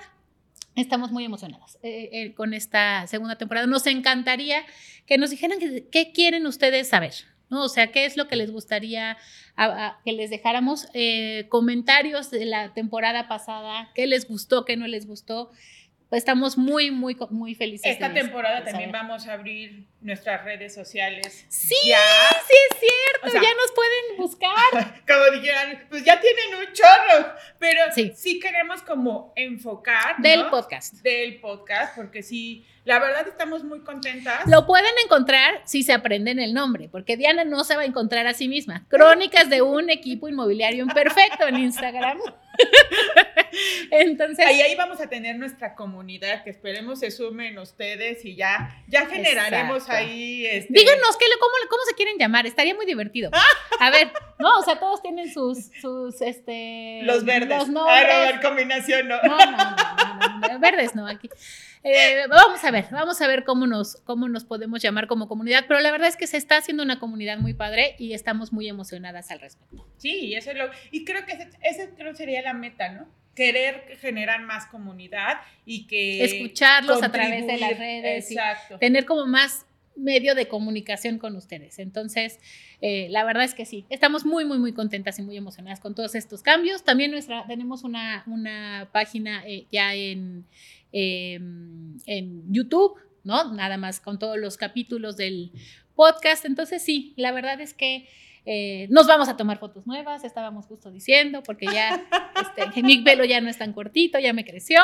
Estamos 0.76 1.12
muy 1.12 1.24
emocionadas 1.24 1.78
eh, 1.82 2.10
eh, 2.12 2.34
con 2.34 2.52
esta 2.52 3.06
segunda 3.06 3.38
temporada. 3.38 3.66
Nos 3.66 3.86
encantaría 3.86 4.64
que 5.06 5.18
nos 5.18 5.30
dijeran 5.30 5.58
qué 5.92 6.12
quieren 6.12 6.46
ustedes 6.46 6.88
saber, 6.88 7.14
¿no? 7.48 7.62
O 7.62 7.68
sea, 7.68 7.92
qué 7.92 8.06
es 8.06 8.16
lo 8.16 8.26
que 8.26 8.34
les 8.34 8.50
gustaría 8.50 9.16
que 10.04 10.12
les 10.12 10.30
dejáramos. 10.30 10.88
eh, 10.94 11.46
comentarios 11.48 12.30
de 12.32 12.44
la 12.46 12.74
temporada 12.74 13.28
pasada, 13.28 13.90
qué 13.94 14.08
les 14.08 14.26
gustó, 14.26 14.64
qué 14.64 14.76
no 14.76 14.88
les 14.88 15.06
gustó. 15.06 15.52
Pues 16.14 16.20
estamos 16.20 16.56
muy, 16.56 16.92
muy, 16.92 17.16
muy 17.30 17.56
felices. 17.56 17.90
Esta 17.90 18.08
de- 18.08 18.20
temporada 18.20 18.58
también 18.62 18.92
saber. 18.92 19.02
vamos 19.02 19.26
a 19.26 19.32
abrir 19.32 19.88
nuestras 20.00 20.44
redes 20.44 20.72
sociales. 20.72 21.44
Sí, 21.48 21.74
Ya, 21.88 21.98
sí 22.46 22.54
es 22.70 22.78
cierto, 22.78 23.26
O 23.26 23.30
sea- 23.30 23.42
ya 23.42 23.48
nos 23.56 23.72
pueden 23.72 24.16
buscar. 24.18 25.02
como 25.08 25.40
dijeran, 25.40 25.84
pues 25.90 26.04
ya 26.04 26.20
tienen 26.20 26.54
un 26.68 26.72
chorro, 26.72 27.34
pero 27.58 27.80
Sí. 27.96 28.12
sí, 28.14 28.38
queremos 28.38 28.80
como 28.82 29.32
enfocar 29.34 30.18
Del 30.18 30.42
¿no? 30.44 30.50
podcast. 30.50 30.94
del 31.02 31.40
podcast, 31.40 31.96
porque 31.96 32.22
sí, 32.22 32.64
la 32.84 33.00
verdad 33.00 33.26
estamos 33.26 33.64
muy 33.64 33.80
contentas. 33.80 34.46
Lo 34.46 34.66
pueden 34.66 34.92
encontrar 35.04 35.62
si 35.64 35.82
se 35.82 35.92
aprenden 35.94 36.38
el 36.38 36.54
nombre, 36.54 36.88
porque 36.88 37.16
Diana 37.16 37.42
no 37.42 37.64
se 37.64 37.74
va 37.74 37.82
a 37.82 37.86
encontrar 37.86 38.28
a 38.28 38.34
sí 38.34 38.46
misma. 38.46 38.86
Crónicas 38.88 39.50
de 39.50 39.62
un 39.62 39.90
equipo 39.90 40.28
inmobiliario 40.28 40.84
imperfecto 40.84 41.48
en 41.48 41.56
Instagram. 41.58 42.18
Entonces, 43.90 44.46
Ahí, 44.46 44.60
ahí 44.60 44.74
vamos 44.74 45.00
a 45.00 45.08
tener 45.08 45.36
nuestra 45.36 45.74
comunidad, 45.74 46.44
que 46.44 46.50
esperemos 46.50 47.00
se 47.00 47.10
sumen 47.10 47.58
ustedes 47.58 48.24
y 48.24 48.36
ya, 48.36 48.82
ya 48.88 49.06
generaremos 49.06 49.82
Exacto. 49.82 50.04
ahí. 50.04 50.46
Este, 50.46 50.72
díganos 50.72 51.16
¿qué, 51.16 51.26
cómo, 51.38 51.52
cómo 51.68 51.82
se 51.88 51.94
quieren 51.94 52.16
llamar, 52.18 52.46
estaría 52.46 52.74
muy 52.74 52.86
divertido. 52.86 53.30
A 53.80 53.90
ver, 53.90 54.10
no, 54.38 54.58
o 54.58 54.62
sea, 54.62 54.78
todos 54.78 55.02
tienen 55.02 55.32
sus, 55.32 55.70
sus, 55.80 56.20
este... 56.20 57.00
Los 57.02 57.24
verdes. 57.24 57.68
Los 57.68 57.68
Ah, 57.68 57.72
no, 57.72 57.88
a 57.88 58.00
ver, 58.00 58.40
combinación, 58.40 59.08
¿no? 59.08 59.16
No, 59.22 59.36
no, 59.36 59.50
no, 59.50 59.56
no, 59.56 60.38
no, 60.38 60.48
no, 60.48 60.58
verdes 60.60 60.94
no, 60.94 61.06
aquí. 61.06 61.28
Eh, 61.82 62.26
vamos 62.30 62.64
a 62.64 62.70
ver, 62.70 62.86
vamos 62.90 63.20
a 63.20 63.26
ver 63.26 63.44
cómo 63.44 63.66
nos, 63.66 63.96
cómo 64.04 64.26
nos 64.28 64.44
podemos 64.44 64.80
llamar 64.80 65.06
como 65.06 65.28
comunidad, 65.28 65.66
pero 65.68 65.80
la 65.80 65.90
verdad 65.90 66.08
es 66.08 66.16
que 66.16 66.26
se 66.26 66.38
está 66.38 66.56
haciendo 66.56 66.82
una 66.82 66.98
comunidad 66.98 67.38
muy 67.38 67.52
padre 67.52 67.94
y 67.98 68.14
estamos 68.14 68.52
muy 68.52 68.68
emocionadas 68.68 69.30
al 69.30 69.40
respecto. 69.40 69.86
Sí, 69.98 70.26
y 70.26 70.34
eso 70.34 70.50
es 70.50 70.56
lo, 70.56 70.70
y 70.90 71.04
creo 71.04 71.26
que 71.26 71.50
creo 71.96 72.14
sería 72.14 72.40
la 72.40 72.54
meta, 72.54 72.88
¿no? 72.88 73.06
Querer 73.34 73.96
generar 74.00 74.42
más 74.42 74.66
comunidad 74.66 75.38
y 75.64 75.86
que 75.86 76.24
Escucharlos 76.24 77.02
a 77.02 77.10
través 77.10 77.46
de 77.46 77.56
las 77.58 77.78
redes 77.78 78.30
y 78.30 78.36
tener 78.78 79.04
como 79.04 79.26
más 79.26 79.66
medio 79.96 80.34
de 80.34 80.48
comunicación 80.48 81.18
con 81.18 81.36
ustedes. 81.36 81.78
Entonces, 81.78 82.38
eh, 82.80 83.08
la 83.10 83.24
verdad 83.24 83.44
es 83.44 83.54
que 83.54 83.64
sí, 83.64 83.84
estamos 83.90 84.24
muy, 84.24 84.44
muy, 84.44 84.58
muy 84.58 84.72
contentas 84.72 85.18
y 85.18 85.22
muy 85.22 85.36
emocionadas 85.36 85.80
con 85.80 85.94
todos 85.94 86.14
estos 86.14 86.42
cambios. 86.42 86.84
También 86.84 87.10
nuestra, 87.10 87.46
tenemos 87.46 87.84
una, 87.84 88.24
una 88.26 88.88
página 88.92 89.44
eh, 89.46 89.66
ya 89.70 89.94
en, 89.94 90.46
eh, 90.92 91.34
en 91.34 92.52
YouTube, 92.52 92.98
¿no? 93.22 93.52
Nada 93.52 93.76
más 93.76 94.00
con 94.00 94.18
todos 94.18 94.38
los 94.38 94.56
capítulos 94.56 95.16
del 95.16 95.52
podcast. 95.94 96.44
Entonces, 96.44 96.82
sí, 96.82 97.14
la 97.16 97.32
verdad 97.32 97.60
es 97.60 97.74
que 97.74 98.08
eh, 98.46 98.86
nos 98.90 99.06
vamos 99.06 99.28
a 99.28 99.36
tomar 99.36 99.58
fotos 99.58 99.86
nuevas, 99.86 100.22
estábamos 100.24 100.66
justo 100.66 100.90
diciendo, 100.90 101.42
porque 101.42 101.66
ya 101.66 102.02
este, 102.56 102.82
mi 102.82 102.98
pelo 102.98 103.24
ya 103.24 103.40
no 103.40 103.48
es 103.48 103.56
tan 103.58 103.72
cortito, 103.72 104.18
ya 104.18 104.32
me 104.32 104.44
creció. 104.44 104.80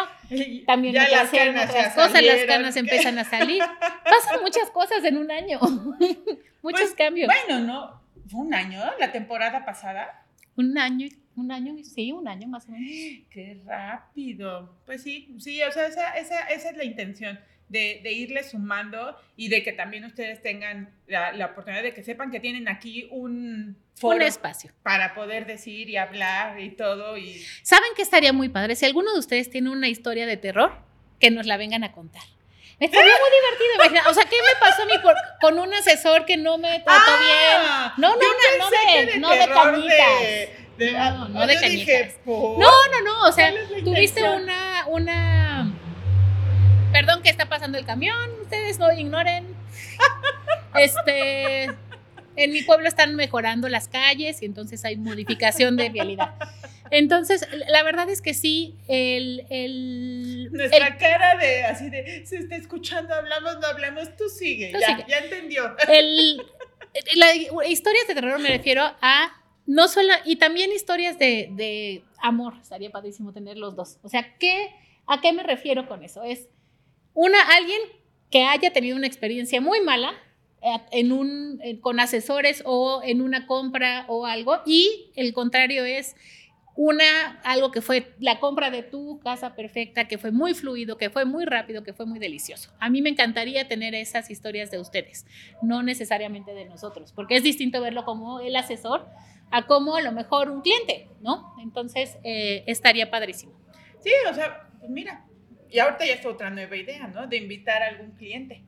También 0.67 0.95
Ya 0.95 1.05
me 1.05 1.11
las 1.11 1.31
canas 1.31 1.71
otras 1.71 1.95
cosas, 1.95 2.23
las 2.23 2.45
canas 2.45 2.77
empiezan 2.77 3.19
a 3.19 3.25
salir. 3.25 3.63
Pasan 4.05 4.41
muchas 4.43 4.71
cosas 4.71 5.05
en 5.05 5.17
un 5.19 5.31
año. 5.31 5.59
Muchos 6.63 6.81
Pues, 6.81 6.95
cambios. 6.95 7.27
Bueno, 7.27 7.67
¿no? 7.67 8.01
¿Fue 8.29 8.41
un 8.41 8.53
año 8.55 8.81
la 8.99 9.13
temporada 9.13 9.65
pasada? 9.65 10.27
Un 10.57 10.77
año, 10.77 11.09
un 11.37 11.51
año, 11.53 11.75
sí, 11.83 12.13
un 12.13 12.29
año 12.29 12.49
más 12.49 12.67
o 12.69 12.73
menos. 12.73 12.91
Qué 13.31 13.61
rápido. 13.65 14.75
Pues 14.87 15.03
sí, 15.03 15.35
sí, 15.39 15.63
o 15.63 15.73
sea, 15.73 15.87
esa, 15.87 16.11
esa, 16.19 16.41
esa 16.49 16.71
es 16.71 16.77
la 16.77 16.85
intención. 16.85 17.41
De, 17.71 18.01
de 18.03 18.13
irle 18.13 18.43
sumando 18.43 19.17
y 19.37 19.49
de 19.49 19.63
que 19.63 19.73
también 19.73 20.05
ustedes 20.05 20.43
tengan 20.43 20.93
la, 21.07 21.31
la 21.33 21.47
oportunidad 21.47 21.83
de 21.85 21.95
que 21.95 22.03
sepan 22.03 22.31
que 22.33 22.41
tienen 22.41 22.69
aquí 22.69 23.07
un 23.13 23.77
foro 23.95 24.17
Un 24.17 24.23
espacio. 24.23 24.73
para 24.83 25.15
poder 25.15 25.47
decir 25.47 25.89
y 25.89 25.97
hablar 25.97 26.59
y 26.61 26.71
todo 26.71 27.17
y 27.17 27.41
¿Saben 27.63 27.91
qué 27.95 28.03
estaría 28.03 28.33
muy 28.33 28.49
padre? 28.49 28.75
Si 28.75 28.85
alguno 28.87 29.13
de 29.13 29.21
ustedes 29.21 29.49
tiene 29.51 29.71
una 29.71 29.87
historia 29.89 30.27
de 30.27 30.37
terror, 30.37 30.73
que 31.21 31.31
nos 31.31 31.47
la 31.47 31.57
vengan 31.57 31.85
a 31.85 31.93
contar. 31.93 32.23
Estaría 32.81 33.13
muy 33.13 33.31
divertido. 33.39 33.75
imagina- 33.85 34.11
O 34.11 34.15
sea, 34.15 34.25
¿qué 34.25 34.37
me 34.37 34.59
pasó 34.59 34.83
a 34.83 34.87
mí 34.87 34.93
por- 35.03 35.15
con 35.41 35.59
un 35.59 35.73
asesor 35.75 36.25
que 36.25 36.37
no 36.39 36.59
me 36.59 36.81
trató 36.81 36.91
Ah, 37.07 37.93
bien? 37.95 38.03
No, 38.03 38.17
no, 38.17 38.21
no, 38.21 38.59
no 38.59 38.71
de, 38.71 39.11
que 39.13 39.19
no 39.21 39.31
de 39.31 39.49
cañitas. 39.49 40.21
de- 40.23 40.57
de- 40.87 40.93
No, 40.93 40.99
ah, 40.99 41.29
no 41.31 41.47
de 41.47 41.53
dije, 41.53 41.61
cañitas. 41.87 42.15
¿por? 42.25 42.59
No, 42.59 42.71
no, 42.91 43.01
no. 43.05 43.29
O 43.29 43.33
sea, 43.33 43.51
¿Cuál 43.51 43.63
es 43.65 43.71
la 43.71 43.85
tuviste 43.85 44.23
una, 44.25 44.87
una. 44.89 45.60
Perdón 46.93 47.23
que 47.23 47.31
está 47.31 47.47
pasando 47.49 47.79
el 47.79 47.87
camión, 47.87 48.17
ustedes 48.43 48.79
no 48.79 48.93
ignoren. 48.93 49.47
Este. 50.75 51.65
En 52.37 52.53
mi 52.53 52.63
pueblo 52.63 52.87
están 52.89 53.17
mejorando 53.17 53.69
las 53.69 53.89
calles 53.89 54.41
y 54.41 54.47
entonces 54.47 54.85
hay 54.85 54.97
modificación 54.97 55.77
de 55.77 55.89
vialidad. 55.91 56.35
Entonces, 56.93 57.47
la 57.69 57.83
verdad 57.83 58.09
es 58.09 58.23
que 58.23 58.35
sí, 58.35 58.77
el, 58.89 59.45
el, 59.51 60.49
Nuestra 60.53 60.87
el- 60.89 60.97
cara 60.97 61.37
de 61.37 61.65
así 61.65 61.91
de 61.91 62.25
se 62.25 62.39
está 62.39 62.55
escuchando, 62.57 63.13
hablamos, 63.15 63.59
no 63.61 63.67
hablamos, 63.67 64.17
tú 64.17 64.29
sigue, 64.29 64.71
Tú 64.73 64.79
ya, 64.81 64.87
sigue. 64.87 65.05
ya 65.09 65.19
entendió. 65.19 65.77
el- 65.89 66.37
la- 67.17 67.67
historias 67.67 68.07
de 68.07 68.15
terror 68.15 68.39
me 68.39 68.49
refiero 68.49 68.85
a 69.03 69.33
no 69.67 69.89
solo, 69.89 70.13
y 70.25 70.37
también 70.37 70.73
historias 70.73 71.19
de, 71.19 71.49
de 71.53 72.05
amor, 72.23 72.55
estaría 72.63 72.91
padrísimo 72.91 73.33
tener 73.33 73.59
los 73.59 73.75
dos. 73.77 73.99
O 74.03 74.09
sea, 74.09 74.37
¿qué, 74.39 74.71
¿a 75.07 75.21
qué 75.21 75.33
me 75.33 75.43
refiero 75.43 75.87
con 75.89 76.03
eso? 76.05 76.23
Es 76.23 76.49
una, 77.15 77.41
alguien 77.57 77.81
que 78.31 78.45
haya 78.45 78.73
tenido 78.73 78.97
una 78.97 79.07
experiencia 79.07 79.61
muy 79.61 79.81
mala 79.81 80.13
eh, 80.63 80.79
en 80.93 81.13
un, 81.13 81.61
eh, 81.63 81.81
con 81.81 82.01
asesores 82.01 82.63
o 82.67 83.01
en 83.03 83.23
una 83.23 83.47
compra 83.47 84.05
o 84.09 84.27
algo, 84.27 84.59
y 84.67 85.11
el 85.17 85.33
contrario 85.33 85.85
es 85.85 86.17
una, 86.77 87.41
algo 87.45 87.73
que 87.73 87.83
fue 87.83 88.15
la 88.21 88.41
compra 88.41 88.71
de 88.71 88.83
tu 88.83 89.19
casa 89.21 89.55
perfecta, 89.55 90.09
que 90.09 90.19
fue 90.19 90.31
muy 90.31 90.55
fluido, 90.55 90.97
que 90.97 91.11
fue 91.11 91.25
muy 91.25 91.45
rápido, 91.45 91.83
que 91.83 91.93
fue 91.93 92.07
muy 92.07 92.19
delicioso. 92.19 92.71
A 92.79 92.89
mí 92.89 93.03
me 93.03 93.11
encantaría 93.11 93.69
tener 93.69 93.95
esas 93.95 94.31
historias 94.31 94.71
de 94.71 94.79
ustedes, 94.79 95.27
no 95.63 95.83
necesariamente 95.83 96.55
de 96.55 96.65
nosotros, 96.65 97.13
porque 97.13 97.37
es 97.37 97.43
distinto 97.43 97.81
verlo 97.81 98.05
como 98.05 98.41
el 98.41 98.57
asesor 98.57 99.07
a 99.51 99.67
como 99.67 99.97
a 99.97 100.01
lo 100.01 100.13
mejor 100.13 100.49
un 100.49 100.63
cliente, 100.63 101.09
¿no? 101.21 101.55
Entonces, 101.61 102.17
eh, 102.23 102.63
estaría 102.67 103.11
padrísimo. 103.11 103.53
Sí, 103.99 104.11
o 104.31 104.35
sea, 104.35 104.69
pues 104.79 104.91
mira, 104.91 105.27
y 105.71 105.79
ahorita 105.79 106.05
ya 106.07 106.15
es 106.15 106.27
otra 106.27 106.51
nueva 106.51 106.77
idea, 106.77 107.07
¿no? 107.09 107.27
De 107.27 107.37
invitar 107.37 107.83
a 107.83 107.87
algún 107.89 108.13
cliente. 108.13 108.63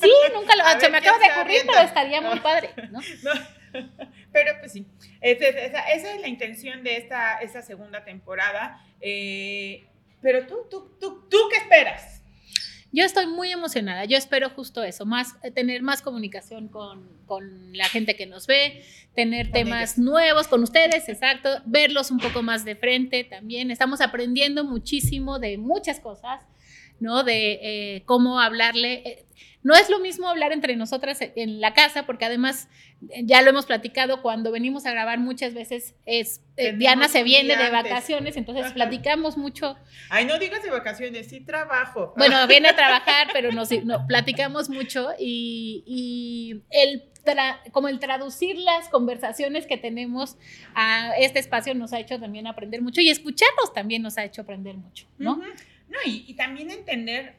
Sí, 0.00 0.10
nunca 0.34 0.56
lo, 0.56 0.64
A 0.64 0.78
se 0.80 0.88
me 0.88 0.98
acaba 0.98 1.18
de 1.18 1.30
ocurrir, 1.32 1.62
pero 1.66 1.80
estaría 1.80 2.20
muy 2.20 2.36
No. 2.36 2.42
padre, 2.42 2.70
¿no? 2.90 3.00
No, 3.22 3.32
Pero 4.32 4.52
pues 4.60 4.72
sí, 4.72 4.86
esa, 5.20 5.46
es- 5.46 5.56
esa- 5.56 5.88
esa 5.90 6.14
es 6.14 6.20
la 6.22 6.28
intención 6.28 6.82
de 6.82 6.96
esta, 6.96 7.38
esta 7.40 7.60
segunda 7.62 8.02
temporada. 8.04 8.82
eh, 9.00 9.86
pero 10.22 10.46
tú, 10.46 10.66
tú, 10.70 10.96
tú, 10.98 11.28
tú, 11.28 11.36
¿qué 11.50 11.58
esperas? 11.58 12.17
Yo 12.90 13.04
estoy 13.04 13.26
muy 13.26 13.52
emocionada, 13.52 14.06
yo 14.06 14.16
espero 14.16 14.48
justo 14.50 14.82
eso, 14.82 15.04
más, 15.04 15.36
eh, 15.42 15.50
tener 15.50 15.82
más 15.82 16.00
comunicación 16.00 16.68
con, 16.68 17.06
con 17.26 17.76
la 17.76 17.84
gente 17.84 18.16
que 18.16 18.26
nos 18.26 18.46
ve, 18.46 18.82
tener 19.14 19.50
temas 19.50 19.98
nuevos 19.98 20.48
con 20.48 20.62
ustedes, 20.62 21.08
exacto, 21.08 21.50
verlos 21.66 22.10
un 22.10 22.18
poco 22.18 22.42
más 22.42 22.64
de 22.64 22.76
frente 22.76 23.24
también. 23.24 23.70
Estamos 23.70 24.00
aprendiendo 24.00 24.64
muchísimo 24.64 25.38
de 25.38 25.58
muchas 25.58 26.00
cosas, 26.00 26.46
¿no? 26.98 27.24
De 27.24 27.58
eh, 27.62 28.02
cómo 28.06 28.40
hablarle. 28.40 29.02
Eh, 29.04 29.24
no 29.62 29.74
es 29.74 29.90
lo 29.90 29.98
mismo 29.98 30.28
hablar 30.28 30.52
entre 30.52 30.76
nosotras 30.76 31.18
en 31.20 31.60
la 31.60 31.74
casa, 31.74 32.06
porque 32.06 32.24
además 32.24 32.68
eh, 33.10 33.22
ya 33.24 33.42
lo 33.42 33.50
hemos 33.50 33.66
platicado, 33.66 34.22
cuando 34.22 34.52
venimos 34.52 34.86
a 34.86 34.92
grabar 34.92 35.18
muchas 35.18 35.54
veces 35.54 35.94
es 36.06 36.42
eh, 36.56 36.72
Diana 36.72 37.08
se 37.08 37.22
viene 37.22 37.56
de 37.56 37.70
vacaciones, 37.70 38.36
entonces 38.36 38.72
platicamos 38.72 39.36
mucho. 39.36 39.76
Ay, 40.10 40.24
no 40.24 40.38
digas 40.38 40.62
de 40.62 40.70
vacaciones, 40.70 41.28
sí 41.28 41.40
trabajo. 41.40 42.14
Bueno, 42.16 42.46
viene 42.48 42.68
a 42.68 42.76
trabajar, 42.76 43.28
pero 43.32 43.52
nos, 43.52 43.70
no, 43.84 44.06
platicamos 44.06 44.68
mucho 44.70 45.10
y, 45.18 45.82
y 45.86 46.62
el 46.70 47.04
como 47.72 47.88
el 47.88 47.98
traducir 47.98 48.56
las 48.56 48.88
conversaciones 48.88 49.66
que 49.66 49.76
tenemos 49.76 50.38
a 50.74 51.12
este 51.18 51.38
espacio 51.38 51.74
nos 51.74 51.92
ha 51.92 52.00
hecho 52.00 52.18
también 52.18 52.46
aprender 52.46 52.80
mucho 52.80 53.02
y 53.02 53.10
escucharnos 53.10 53.74
también 53.74 54.00
nos 54.00 54.16
ha 54.16 54.24
hecho 54.24 54.40
aprender 54.40 54.76
mucho, 54.76 55.06
¿no? 55.18 55.36
No, 55.36 55.98
y, 56.06 56.24
y 56.26 56.34
también 56.34 56.70
entender 56.70 57.36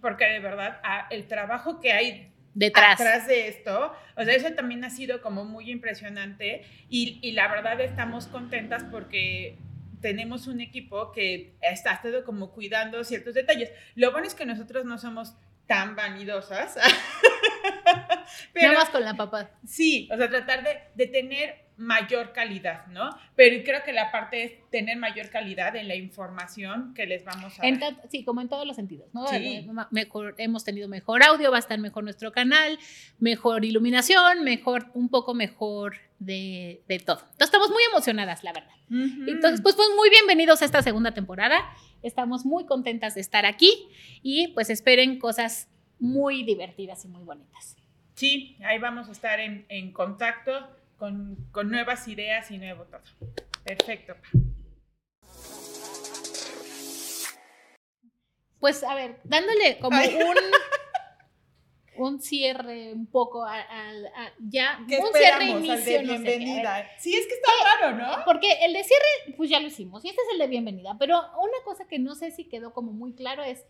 porque 0.00 0.24
de 0.26 0.40
verdad 0.40 0.80
el 1.10 1.26
trabajo 1.26 1.80
que 1.80 1.92
hay 1.92 2.32
detrás. 2.54 3.26
de 3.26 3.48
esto, 3.48 3.94
o 4.16 4.24
sea, 4.24 4.34
eso 4.34 4.52
también 4.52 4.84
ha 4.84 4.90
sido 4.90 5.22
como 5.22 5.44
muy 5.44 5.70
impresionante 5.70 6.64
y, 6.88 7.18
y 7.22 7.32
la 7.32 7.48
verdad 7.48 7.80
estamos 7.80 8.26
contentas 8.26 8.84
porque 8.90 9.56
tenemos 10.02 10.46
un 10.48 10.60
equipo 10.60 11.12
que 11.12 11.54
está 11.62 12.00
todo 12.02 12.24
como 12.24 12.50
cuidando 12.50 13.02
ciertos 13.04 13.34
detalles. 13.34 13.70
Lo 13.94 14.10
bueno 14.10 14.26
es 14.26 14.34
que 14.34 14.44
nosotros 14.44 14.84
no 14.84 14.98
somos 14.98 15.34
tan 15.66 15.96
vanidosas. 15.96 16.76
pero, 18.52 18.74
más 18.74 18.90
con 18.90 19.04
la 19.04 19.14
papá. 19.14 19.50
Sí, 19.66 20.08
o 20.12 20.16
sea, 20.16 20.28
tratar 20.28 20.64
de, 20.64 20.80
de 20.94 21.06
tener 21.06 21.61
mayor 21.76 22.32
calidad, 22.32 22.86
¿no? 22.88 23.10
Pero 23.34 23.62
creo 23.64 23.82
que 23.82 23.92
la 23.92 24.12
parte 24.12 24.44
es 24.44 24.70
tener 24.70 24.96
mayor 24.98 25.30
calidad 25.30 25.74
en 25.76 25.88
la 25.88 25.94
información 25.94 26.92
que 26.94 27.06
les 27.06 27.24
vamos 27.24 27.58
a 27.58 27.62
dar. 27.62 27.96
sí, 28.08 28.24
como 28.24 28.40
en 28.40 28.48
todos 28.48 28.66
los 28.66 28.76
sentidos, 28.76 29.12
¿no? 29.12 29.30
Eh, 29.32 29.66
mejor, 29.90 30.34
hemos 30.38 30.64
tenido 30.64 30.88
mejor 30.88 31.22
audio, 31.22 31.50
va 31.50 31.56
a 31.56 31.60
estar 31.60 31.78
mejor 31.78 32.04
nuestro 32.04 32.32
canal, 32.32 32.78
mejor 33.18 33.64
iluminación, 33.64 34.44
mejor, 34.44 34.86
un 34.94 35.08
poco 35.08 35.34
mejor 35.34 35.96
de, 36.18 36.82
de 36.88 36.98
todo. 36.98 37.18
Entonces 37.18 37.46
estamos 37.46 37.70
muy 37.70 37.82
emocionadas, 37.90 38.44
la 38.44 38.52
verdad. 38.52 38.70
Entonces, 38.90 39.62
pues, 39.62 39.74
pues 39.74 39.88
muy 39.96 40.10
bienvenidos 40.10 40.60
a 40.60 40.66
esta 40.66 40.82
segunda 40.82 41.14
temporada. 41.14 41.58
Estamos 42.02 42.44
muy 42.44 42.66
contentas 42.66 43.14
de 43.14 43.22
estar 43.22 43.46
aquí 43.46 43.72
y 44.22 44.48
pues 44.48 44.68
esperen 44.68 45.18
cosas 45.18 45.68
muy 45.98 46.42
divertidas 46.42 47.04
y 47.04 47.08
muy 47.08 47.24
bonitas. 47.24 47.76
Sí, 48.14 48.56
ahí 48.64 48.78
vamos 48.78 49.08
a 49.08 49.12
estar 49.12 49.40
en, 49.40 49.64
en 49.68 49.92
contacto 49.92 50.68
con, 51.02 51.68
nuevas 51.68 52.06
ideas 52.06 52.48
y 52.52 52.58
nuevo 52.58 52.84
todo. 52.84 53.00
Perfecto. 53.64 54.14
Pues 58.60 58.84
a 58.84 58.94
ver, 58.94 59.18
dándole 59.24 59.80
como 59.80 59.98
un, 59.98 60.36
un 61.96 62.20
cierre 62.20 62.92
un 62.92 63.06
poco 63.06 63.44
a, 63.44 63.56
ya 64.38 64.78
¿Qué 64.88 64.98
un 64.98 65.12
cierre 65.12 65.46
inicio, 65.46 65.74
de 65.74 65.98
bienvenida. 66.04 66.88
sí, 67.00 67.16
es 67.16 67.26
que 67.26 67.34
está 67.34 67.50
raro, 67.80 67.96
¿no? 67.96 68.24
Porque 68.24 68.64
el 68.64 68.72
de 68.72 68.84
cierre, 68.84 69.36
pues 69.36 69.50
ya 69.50 69.58
lo 69.58 69.66
hicimos, 69.66 70.04
y 70.04 70.10
este 70.10 70.22
es 70.22 70.28
el 70.34 70.38
de 70.38 70.46
bienvenida, 70.46 70.94
pero 71.00 71.18
una 71.18 71.64
cosa 71.64 71.88
que 71.88 71.98
no 71.98 72.14
sé 72.14 72.30
si 72.30 72.44
quedó 72.44 72.72
como 72.72 72.92
muy 72.92 73.12
claro 73.14 73.42
es 73.42 73.64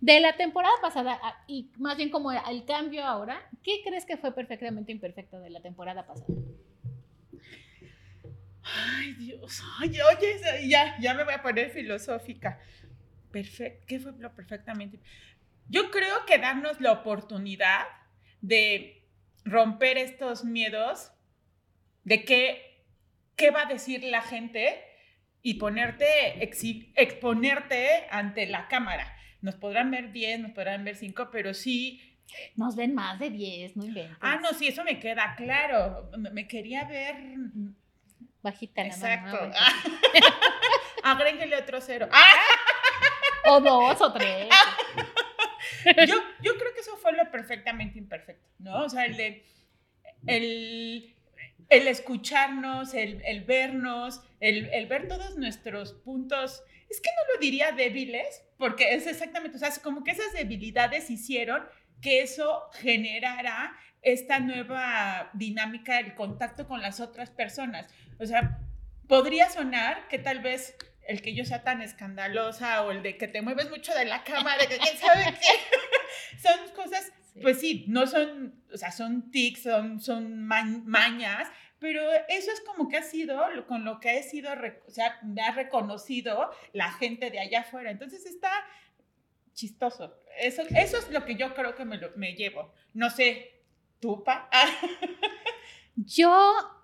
de 0.00 0.20
la 0.20 0.36
temporada 0.36 0.74
pasada 0.82 1.18
y 1.46 1.70
más 1.78 1.96
bien 1.96 2.10
como 2.10 2.32
el 2.32 2.66
cambio 2.66 3.02
ahora, 3.06 3.48
¿qué 3.62 3.80
crees 3.82 4.04
que 4.04 4.18
fue 4.18 4.32
perfectamente 4.32 4.92
imperfecto 4.92 5.40
de 5.40 5.48
la 5.48 5.62
temporada 5.62 6.06
pasada? 6.06 6.26
Ay, 8.74 9.14
Dios, 9.14 9.62
ay, 9.78 9.96
oye, 10.00 10.68
ya, 10.68 10.96
ya 10.98 11.14
me 11.14 11.24
voy 11.24 11.34
a 11.34 11.42
poner 11.42 11.70
filosófica. 11.70 12.58
Perfecto, 13.30 13.84
¿qué 13.86 14.00
fue 14.00 14.12
lo 14.18 14.34
perfectamente? 14.34 15.00
Yo 15.68 15.90
creo 15.90 16.26
que 16.26 16.38
darnos 16.38 16.80
la 16.80 16.92
oportunidad 16.92 17.84
de 18.40 19.04
romper 19.44 19.98
estos 19.98 20.44
miedos 20.44 21.12
de 22.04 22.24
qué, 22.24 22.84
qué 23.36 23.50
va 23.50 23.62
a 23.62 23.66
decir 23.66 24.02
la 24.04 24.22
gente 24.22 24.82
y 25.42 25.54
ponerte, 25.54 26.42
exponerte 26.42 28.06
ante 28.10 28.46
la 28.46 28.68
cámara. 28.68 29.16
Nos 29.42 29.54
podrán 29.54 29.90
ver 29.90 30.12
10, 30.12 30.40
nos 30.40 30.52
podrán 30.52 30.84
ver 30.84 30.96
5, 30.96 31.28
pero 31.30 31.54
sí... 31.54 32.18
Nos 32.56 32.74
ven 32.74 32.94
más 32.94 33.20
de 33.20 33.30
10, 33.30 33.76
no 33.76 33.84
inventes. 33.84 34.16
Ah, 34.20 34.40
no, 34.42 34.52
sí, 34.52 34.66
eso 34.66 34.82
me 34.82 34.98
queda 34.98 35.34
claro. 35.36 36.10
Me 36.32 36.48
quería 36.48 36.84
ver 36.84 37.16
bajita 38.46 38.82
la 38.82 38.88
Exacto. 38.88 39.36
mano. 39.36 39.54
Agréguele 41.02 41.56
otro 41.62 41.80
cero. 41.80 42.08
O 43.48 43.60
dos 43.60 44.00
o 44.00 44.12
tres. 44.12 44.48
yo, 45.84 46.16
yo 46.42 46.58
creo 46.58 46.74
que 46.74 46.80
eso 46.80 46.96
fue 46.96 47.12
lo 47.12 47.30
perfectamente 47.30 47.96
imperfecto, 47.96 48.48
¿no? 48.58 48.82
O 48.82 48.88
sea, 48.88 49.04
el 49.04 49.16
de, 49.16 49.44
el, 50.26 51.14
el 51.68 51.86
escucharnos, 51.86 52.92
el, 52.94 53.22
el 53.24 53.44
vernos, 53.44 54.20
el, 54.40 54.68
el, 54.72 54.86
ver 54.86 55.06
todos 55.06 55.36
nuestros 55.36 55.92
puntos, 55.92 56.64
es 56.90 57.00
que 57.00 57.10
no 57.10 57.34
lo 57.34 57.40
diría 57.40 57.70
débiles, 57.70 58.42
porque 58.58 58.94
es 58.94 59.06
exactamente, 59.06 59.58
o 59.58 59.60
sea, 59.60 59.68
es 59.68 59.78
como 59.78 60.02
que 60.02 60.10
esas 60.10 60.32
debilidades 60.32 61.08
hicieron 61.08 61.68
que 62.02 62.22
eso 62.22 62.68
generara 62.80 63.76
esta 64.02 64.40
nueva 64.40 65.30
dinámica 65.34 65.96
del 65.96 66.16
contacto 66.16 66.66
con 66.66 66.82
las 66.82 66.98
otras 66.98 67.30
personas. 67.30 67.86
O 68.18 68.26
sea, 68.26 68.60
podría 69.08 69.50
sonar 69.50 70.08
que 70.08 70.18
tal 70.18 70.40
vez 70.40 70.76
el 71.06 71.22
que 71.22 71.34
yo 71.34 71.44
sea 71.44 71.62
tan 71.62 71.82
escandalosa 71.82 72.82
o 72.82 72.90
el 72.90 73.02
de 73.02 73.16
que 73.16 73.28
te 73.28 73.42
mueves 73.42 73.70
mucho 73.70 73.94
de 73.94 74.04
la 74.04 74.24
cama, 74.24 74.56
de 74.56 74.66
que 74.66 74.78
quién 74.78 74.96
sabe 74.96 75.24
qué, 75.24 76.38
son 76.42 76.74
cosas, 76.74 77.12
pues 77.40 77.60
sí, 77.60 77.84
no 77.88 78.06
son, 78.06 78.60
o 78.72 78.76
sea, 78.76 78.90
son 78.90 79.30
tics, 79.30 79.62
son, 79.62 80.00
son 80.00 80.44
mañas, 80.44 81.48
pero 81.78 82.02
eso 82.28 82.50
es 82.50 82.60
como 82.62 82.88
que 82.88 82.96
ha 82.96 83.02
sido 83.02 83.38
con 83.66 83.84
lo 83.84 84.00
que 84.00 84.10
ha 84.10 84.22
sido, 84.22 84.50
o 84.86 84.90
sea, 84.90 85.18
me 85.22 85.42
ha 85.42 85.52
reconocido 85.52 86.50
la 86.72 86.90
gente 86.92 87.30
de 87.30 87.38
allá 87.38 87.60
afuera. 87.60 87.90
Entonces 87.90 88.24
está 88.24 88.50
chistoso. 89.52 90.18
Eso, 90.38 90.62
eso 90.74 90.98
es 90.98 91.10
lo 91.10 91.24
que 91.24 91.36
yo 91.36 91.54
creo 91.54 91.74
que 91.74 91.84
me, 91.84 92.00
me 92.16 92.34
llevo. 92.34 92.72
No 92.94 93.10
sé, 93.10 93.56
¿Tupa? 94.00 94.48
yo 95.96 96.75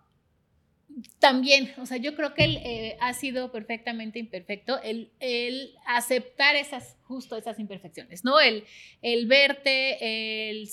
también, 1.18 1.72
o 1.78 1.86
sea, 1.86 1.96
yo 1.96 2.14
creo 2.14 2.34
que 2.34 2.44
él 2.44 2.56
eh, 2.64 2.96
ha 3.00 3.12
sido 3.14 3.50
perfectamente 3.52 4.18
imperfecto, 4.18 4.80
el, 4.82 5.10
el, 5.20 5.74
aceptar 5.86 6.56
esas, 6.56 6.96
justo 7.02 7.36
esas 7.36 7.58
imperfecciones, 7.58 8.24
¿no? 8.24 8.40
El, 8.40 8.64
el 9.00 9.26
verte, 9.26 10.50
el, 10.50 10.68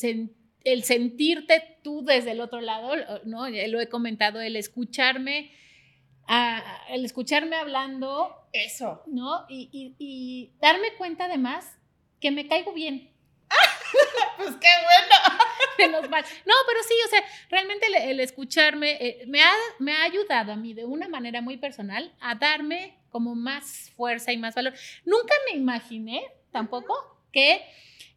el 0.63 0.83
sentirte 0.83 1.77
tú 1.83 2.03
desde 2.03 2.31
el 2.31 2.41
otro 2.41 2.61
lado, 2.61 2.93
¿no? 3.25 3.49
Lo 3.49 3.79
he 3.79 3.87
comentado, 3.87 4.41
el 4.41 4.55
escucharme, 4.55 5.51
el 6.89 7.05
escucharme 7.05 7.55
hablando. 7.55 8.35
Eso. 8.51 9.03
¿No? 9.07 9.45
Y, 9.47 9.69
y, 9.71 9.95
y 9.99 10.51
darme 10.59 10.93
cuenta 10.97 11.25
además 11.25 11.77
que 12.19 12.31
me 12.31 12.47
caigo 12.47 12.73
bien. 12.73 13.11
pues 14.37 14.55
qué 14.55 14.67
bueno. 14.83 15.15
No, 16.45 16.53
pero 16.67 16.83
sí, 16.87 16.93
o 17.05 17.09
sea, 17.09 17.23
realmente 17.49 17.87
el, 18.11 18.19
escucharme 18.19 18.97
eh, 18.99 19.23
me, 19.27 19.41
ha, 19.41 19.53
me 19.79 19.93
ha 19.93 20.03
ayudado 20.03 20.51
a 20.51 20.55
mí 20.57 20.73
de 20.73 20.83
una 20.83 21.07
manera 21.07 21.41
muy 21.41 21.55
personal 21.55 22.13
a 22.19 22.35
darme 22.35 22.97
como 23.09 23.33
más 23.33 23.91
fuerza 23.95 24.33
y 24.33 24.37
más 24.37 24.55
valor. 24.55 24.73
Nunca 25.05 25.33
me 25.49 25.57
imaginé 25.57 26.23
tampoco 26.51 26.93
que, 27.31 27.61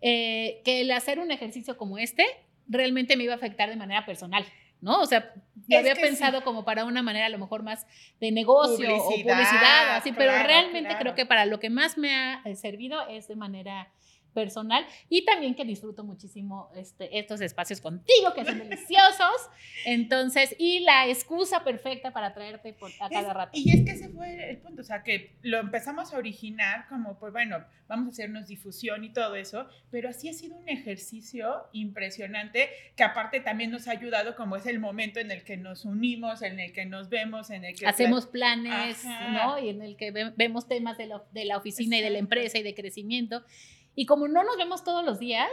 eh, 0.00 0.60
que 0.64 0.80
el 0.80 0.90
hacer 0.90 1.20
un 1.20 1.30
ejercicio 1.30 1.76
como 1.76 1.98
este 1.98 2.26
realmente 2.66 3.16
me 3.16 3.24
iba 3.24 3.34
a 3.34 3.36
afectar 3.36 3.68
de 3.68 3.76
manera 3.76 4.04
personal. 4.04 4.44
¿no? 4.82 5.00
O 5.00 5.06
sea, 5.06 5.32
yo 5.68 5.78
había 5.78 5.94
pensado 5.94 6.42
como 6.42 6.64
para 6.64 6.84
una 6.84 7.02
manera 7.02 7.26
a 7.26 7.28
lo 7.28 7.38
mejor 7.38 7.62
más 7.62 7.86
de 8.20 8.32
negocio 8.32 8.96
o 8.96 9.10
publicidad, 9.10 9.96
así, 9.96 10.12
pero 10.12 10.32
realmente 10.32 10.96
creo 10.98 11.14
que 11.14 11.24
para 11.24 11.46
lo 11.46 11.60
que 11.60 11.70
más 11.70 11.96
me 11.96 12.14
ha 12.14 12.42
eh, 12.44 12.56
servido 12.56 13.06
es 13.08 13.28
de 13.28 13.36
manera 13.36 13.92
personal 14.32 14.86
y 15.08 15.24
también 15.24 15.54
que 15.54 15.64
disfruto 15.64 16.04
muchísimo 16.04 16.70
este, 16.74 17.18
estos 17.18 17.40
espacios 17.40 17.80
contigo 17.80 18.32
que 18.34 18.44
son 18.44 18.58
deliciosos. 18.58 19.48
Entonces, 19.84 20.54
y 20.58 20.80
la 20.80 21.08
excusa 21.08 21.64
perfecta 21.64 22.12
para 22.12 22.34
traerte 22.34 22.72
por, 22.72 22.90
a 23.00 23.08
cada 23.08 23.32
rato. 23.32 23.52
Y 23.54 23.70
es 23.70 23.84
que 23.84 23.92
ese 23.92 24.08
fue 24.08 24.50
el 24.50 24.58
punto, 24.58 24.82
o 24.82 24.84
sea, 24.84 25.02
que 25.02 25.34
lo 25.42 25.58
empezamos 25.58 26.12
a 26.12 26.18
originar 26.18 26.86
como, 26.88 27.18
pues 27.18 27.32
bueno, 27.32 27.64
vamos 27.88 28.06
a 28.06 28.10
hacernos 28.10 28.46
difusión 28.46 29.04
y 29.04 29.12
todo 29.12 29.34
eso, 29.36 29.68
pero 29.90 30.08
así 30.08 30.28
ha 30.28 30.32
sido 30.32 30.56
un 30.56 30.68
ejercicio 30.68 31.68
impresionante 31.72 32.70
que 32.96 33.02
aparte 33.02 33.40
también 33.40 33.70
nos 33.70 33.88
ha 33.88 33.92
ayudado 33.92 34.34
como 34.36 34.56
es 34.56 34.66
el 34.66 34.78
momento 34.78 35.20
en 35.20 35.30
el 35.30 35.44
que 35.44 35.56
nos 35.56 35.84
unimos, 35.84 36.42
en 36.42 36.58
el 36.58 36.72
que 36.72 36.86
nos 36.86 37.08
vemos, 37.08 37.50
en 37.50 37.64
el 37.64 37.76
que... 37.76 37.86
Hacemos 37.86 38.26
planes, 38.26 39.04
¿no? 39.04 39.58
Y 39.58 39.68
en 39.68 39.82
el 39.82 39.96
que 39.96 40.10
vemos 40.10 40.68
temas 40.68 40.96
de 40.96 41.06
la, 41.06 41.22
de 41.32 41.44
la 41.44 41.56
oficina 41.56 41.98
y 41.98 42.02
de 42.02 42.10
la 42.10 42.18
empresa 42.18 42.58
y 42.58 42.62
de 42.62 42.74
crecimiento. 42.74 43.44
Y 43.94 44.06
como 44.06 44.28
no 44.28 44.42
nos 44.42 44.56
vemos 44.56 44.84
todos 44.84 45.04
los 45.04 45.18
días, 45.18 45.50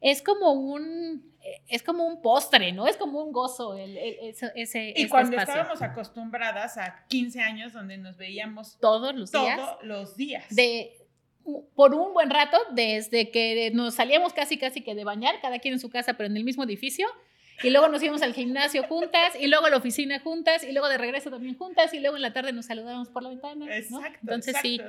es 0.00 0.20
como 0.20 0.52
un, 0.52 1.32
es 1.68 1.82
como 1.82 2.06
un 2.06 2.20
postre, 2.22 2.72
¿no? 2.72 2.86
Es 2.86 2.96
como 2.96 3.22
un 3.22 3.32
gozo 3.32 3.74
el, 3.74 3.96
ese, 3.96 4.52
ese 4.56 4.92
Y 4.96 5.08
cuando 5.08 5.36
estábamos 5.36 5.80
acostumbradas 5.80 6.76
a 6.76 7.06
15 7.08 7.40
años 7.40 7.72
donde 7.72 7.98
nos 7.98 8.16
veíamos 8.16 8.78
todos 8.80 9.14
los 9.14 9.30
días. 9.30 9.56
Todos 9.56 9.84
los 9.84 10.16
días. 10.16 10.44
De, 10.54 10.96
por 11.74 11.94
un 11.94 12.12
buen 12.12 12.30
rato, 12.30 12.58
desde 12.72 13.30
que 13.30 13.70
nos 13.74 13.94
salíamos 13.94 14.32
casi, 14.32 14.58
casi 14.58 14.82
que 14.82 14.94
de 14.94 15.04
bañar, 15.04 15.40
cada 15.40 15.58
quien 15.58 15.74
en 15.74 15.80
su 15.80 15.90
casa, 15.90 16.14
pero 16.14 16.28
en 16.28 16.36
el 16.36 16.44
mismo 16.44 16.64
edificio, 16.64 17.06
y 17.62 17.70
luego 17.70 17.88
nos 17.88 18.02
íbamos 18.02 18.22
al 18.22 18.34
gimnasio 18.34 18.84
juntas, 18.84 19.34
y 19.38 19.46
luego 19.46 19.66
a 19.66 19.70
la 19.70 19.76
oficina 19.76 20.18
juntas, 20.20 20.64
y 20.64 20.72
luego 20.72 20.88
de 20.88 20.98
regreso 20.98 21.30
también 21.30 21.56
juntas, 21.56 21.92
y 21.94 22.00
luego 22.00 22.16
en 22.16 22.22
la 22.22 22.32
tarde 22.32 22.52
nos 22.52 22.66
saludábamos 22.66 23.08
por 23.08 23.22
la 23.22 23.30
ventana. 23.30 23.76
Exacto. 23.76 24.18
Entonces 24.22 24.56
sí, 24.62 24.80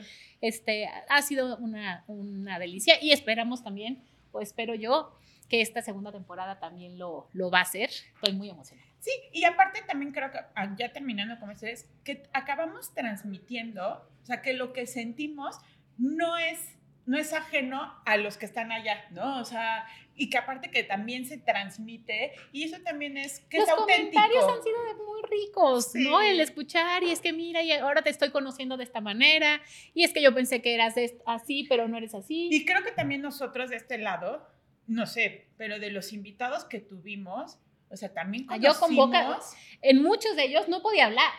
este, 0.41 0.89
ha 1.09 1.21
sido 1.21 1.57
una, 1.57 2.03
una, 2.07 2.59
delicia 2.59 3.01
y 3.01 3.11
esperamos 3.11 3.63
también, 3.63 4.03
o 4.31 4.41
espero 4.41 4.75
yo, 4.75 5.15
que 5.49 5.61
esta 5.61 5.81
segunda 5.81 6.11
temporada 6.11 6.59
también 6.59 6.97
lo, 6.97 7.27
lo 7.33 7.51
va 7.51 7.59
a 7.59 7.63
hacer. 7.63 7.89
Estoy 8.15 8.33
muy 8.33 8.49
emocionada. 8.49 8.87
Sí, 8.99 9.11
y 9.33 9.43
aparte 9.43 9.81
también 9.85 10.13
creo 10.13 10.31
que, 10.31 10.39
ah, 10.55 10.75
ya 10.77 10.93
terminando 10.93 11.37
como 11.39 11.51
es 11.51 11.87
que 12.05 12.23
acabamos 12.31 12.93
transmitiendo, 12.93 14.07
o 14.21 14.25
sea, 14.25 14.41
que 14.41 14.53
lo 14.53 14.71
que 14.71 14.87
sentimos 14.87 15.57
no 15.97 16.37
es 16.37 16.72
no 17.05 17.17
es 17.17 17.33
ajeno 17.33 17.93
a 18.05 18.17
los 18.17 18.37
que 18.37 18.45
están 18.45 18.71
allá, 18.71 19.05
¿no? 19.11 19.39
O 19.39 19.45
sea, 19.45 19.85
y 20.15 20.29
que 20.29 20.37
aparte 20.37 20.71
que 20.71 20.83
también 20.83 21.25
se 21.25 21.37
transmite 21.37 22.33
y 22.51 22.63
eso 22.63 22.77
también 22.83 23.17
es 23.17 23.41
que 23.49 23.57
los 23.57 23.67
es 23.67 23.73
auténtico. 23.73 24.21
comentarios 24.21 24.43
han 24.43 24.63
sido 24.63 24.77
muy 25.05 25.21
ricos, 25.29 25.91
¿no? 25.95 26.21
El 26.21 26.39
escuchar 26.39 27.03
y 27.03 27.11
es 27.11 27.19
que 27.19 27.33
mira 27.33 27.61
y 27.61 27.71
ahora 27.71 28.01
te 28.01 28.09
estoy 28.09 28.31
conociendo 28.31 28.77
de 28.77 28.83
esta 28.83 29.01
manera 29.01 29.61
y 29.93 30.03
es 30.03 30.13
que 30.13 30.21
yo 30.21 30.33
pensé 30.33 30.61
que 30.61 30.73
eras 30.73 30.95
así, 31.25 31.65
pero 31.67 31.87
no 31.87 31.97
eres 31.97 32.13
así. 32.13 32.49
Y 32.51 32.65
creo 32.65 32.83
que 32.83 32.91
también 32.91 33.21
nosotros 33.21 33.69
de 33.69 33.77
este 33.77 33.97
lado, 33.97 34.47
no 34.87 35.05
sé, 35.05 35.47
pero 35.57 35.79
de 35.79 35.91
los 35.91 36.13
invitados 36.13 36.63
que 36.65 36.79
tuvimos, 36.79 37.57
o 37.89 37.97
sea, 37.97 38.13
también 38.13 38.45
conocimos... 38.45 38.75
Yo 38.75 38.79
con 38.79 38.95
boca, 38.95 39.39
en 39.81 40.01
muchos 40.01 40.35
de 40.35 40.45
ellos 40.45 40.67
no 40.67 40.81
podía 40.81 41.07
hablar. 41.07 41.31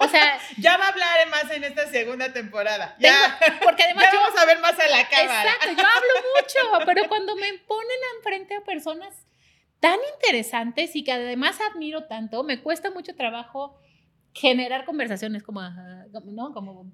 O 0.00 0.08
sea, 0.08 0.38
ya 0.58 0.76
va 0.76 0.86
a 0.86 0.88
hablar 0.88 1.28
más 1.28 1.50
en 1.50 1.64
esta 1.64 1.86
segunda 1.88 2.32
temporada. 2.32 2.96
Ya, 2.98 3.38
porque 3.62 3.84
además 3.84 4.06
ya 4.12 4.20
vamos 4.20 4.40
a 4.40 4.44
ver 4.44 4.58
más 4.60 4.78
a 4.78 4.88
la 4.88 5.08
cámara. 5.08 5.52
Exacto, 5.52 5.70
yo 5.70 5.86
hablo 5.86 6.28
mucho, 6.36 6.86
pero 6.86 7.08
cuando 7.08 7.36
me 7.36 7.52
ponen 7.54 7.98
enfrente 8.16 8.54
a 8.56 8.60
personas 8.60 9.14
tan 9.80 9.98
interesantes 10.14 10.96
y 10.96 11.04
que 11.04 11.12
además 11.12 11.58
admiro 11.72 12.06
tanto, 12.06 12.42
me 12.42 12.60
cuesta 12.60 12.90
mucho 12.90 13.14
trabajo 13.14 13.78
generar 14.38 14.84
conversaciones 14.84 15.42
como, 15.42 15.60
¿no? 16.26 16.52
Como 16.52 16.92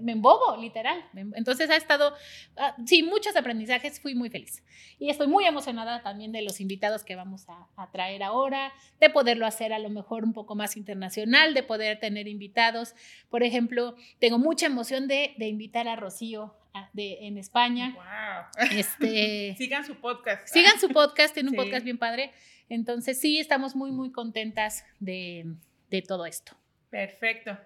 me 0.00 0.12
embobo, 0.12 0.56
literal. 0.56 1.04
Entonces 1.34 1.68
ha 1.70 1.76
estado, 1.76 2.14
ah, 2.56 2.76
sí, 2.86 3.02
muchos 3.02 3.36
aprendizajes, 3.36 4.00
fui 4.00 4.14
muy 4.14 4.30
feliz. 4.30 4.62
Y 4.98 5.10
estoy 5.10 5.26
muy 5.26 5.44
emocionada 5.44 6.02
también 6.02 6.30
de 6.30 6.42
los 6.42 6.60
invitados 6.60 7.04
que 7.04 7.16
vamos 7.16 7.46
a, 7.48 7.90
traer 7.90 8.22
ahora, 8.22 8.72
de 9.00 9.10
poderlo 9.10 9.46
hacer 9.46 9.72
a 9.72 9.78
lo 9.78 9.90
mejor 9.90 10.24
un 10.24 10.32
poco 10.32 10.54
más 10.54 10.76
internacional, 10.76 11.52
de 11.52 11.62
poder 11.62 11.98
tener 11.98 12.28
invitados. 12.28 12.94
Por 13.28 13.42
ejemplo, 13.42 13.96
tengo 14.20 14.38
mucha 14.38 14.66
emoción 14.66 15.08
de, 15.08 15.34
de 15.36 15.48
invitar 15.48 15.88
a 15.88 15.96
Rocío 15.96 16.54
de, 16.92 17.26
en 17.26 17.38
España. 17.38 17.94
Wow. 17.94 18.68
Este, 18.70 19.54
sigan 19.58 19.84
su 19.84 19.96
podcast. 19.96 20.46
Sigan 20.46 20.78
su 20.78 20.88
podcast, 20.90 21.34
tiene 21.34 21.50
un 21.50 21.56
podcast 21.62 21.84
bien 21.84 21.98
padre. 21.98 22.32
Entonces 22.68 23.20
sí, 23.20 23.38
estamos 23.38 23.74
muy, 23.74 23.90
muy 23.90 24.12
contentas 24.12 24.84
de, 25.00 25.46
de 25.90 26.02
todo 26.02 26.26
esto. 26.26 26.56
Perfecto. 26.90 27.58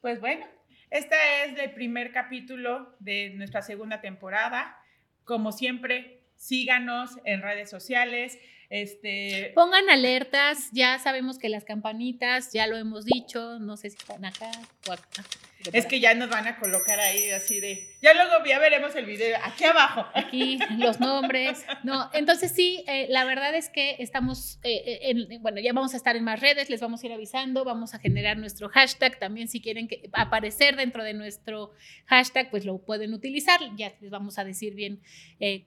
Pues 0.00 0.20
bueno, 0.20 0.46
este 0.90 1.14
es 1.44 1.58
el 1.58 1.72
primer 1.72 2.12
capítulo 2.12 2.96
de 2.98 3.30
nuestra 3.30 3.62
segunda 3.62 4.00
temporada. 4.00 4.76
Como 5.24 5.52
siempre, 5.52 6.22
síganos 6.36 7.12
en 7.24 7.42
redes 7.42 7.70
sociales. 7.70 8.38
Este... 8.70 9.52
Pongan 9.54 9.90
alertas, 9.90 10.70
ya 10.72 10.98
sabemos 10.98 11.38
que 11.38 11.48
las 11.48 11.64
campanitas, 11.64 12.52
ya 12.52 12.66
lo 12.66 12.76
hemos 12.76 13.04
dicho, 13.04 13.58
no 13.58 13.76
sé 13.76 13.90
si 13.90 13.96
están 13.96 14.24
acá 14.24 14.50
o 14.88 14.92
acá. 14.92 15.24
Es 15.72 15.86
que 15.86 16.00
ya 16.00 16.14
nos 16.14 16.30
van 16.30 16.46
a 16.46 16.58
colocar 16.58 16.98
ahí 17.00 17.30
así 17.30 17.60
de. 17.60 17.86
Ya 18.00 18.14
luego 18.14 18.44
ya 18.46 18.58
veremos 18.58 18.94
el 18.96 19.04
video 19.04 19.38
aquí 19.44 19.64
abajo. 19.64 20.06
Aquí 20.14 20.58
los 20.78 21.00
nombres. 21.00 21.64
No, 21.84 22.08
entonces 22.14 22.52
sí, 22.52 22.82
eh, 22.86 23.06
la 23.10 23.24
verdad 23.24 23.54
es 23.54 23.68
que 23.68 23.96
estamos, 23.98 24.58
eh, 24.62 25.00
eh, 25.02 25.38
bueno, 25.40 25.60
ya 25.60 25.72
vamos 25.74 25.92
a 25.92 25.98
estar 25.98 26.16
en 26.16 26.24
más 26.24 26.40
redes, 26.40 26.70
les 26.70 26.80
vamos 26.80 27.02
a 27.02 27.06
ir 27.06 27.12
avisando, 27.12 27.64
vamos 27.64 27.92
a 27.92 27.98
generar 27.98 28.38
nuestro 28.38 28.70
hashtag 28.70 29.18
también 29.18 29.48
si 29.48 29.60
quieren 29.60 29.86
que, 29.86 30.08
aparecer 30.12 30.76
dentro 30.76 31.04
de 31.04 31.12
nuestro 31.12 31.72
hashtag, 32.06 32.50
pues 32.50 32.64
lo 32.64 32.78
pueden 32.78 33.12
utilizar, 33.12 33.60
ya 33.76 33.92
les 34.00 34.10
vamos 34.10 34.38
a 34.38 34.44
decir 34.44 34.74
bien 34.74 35.02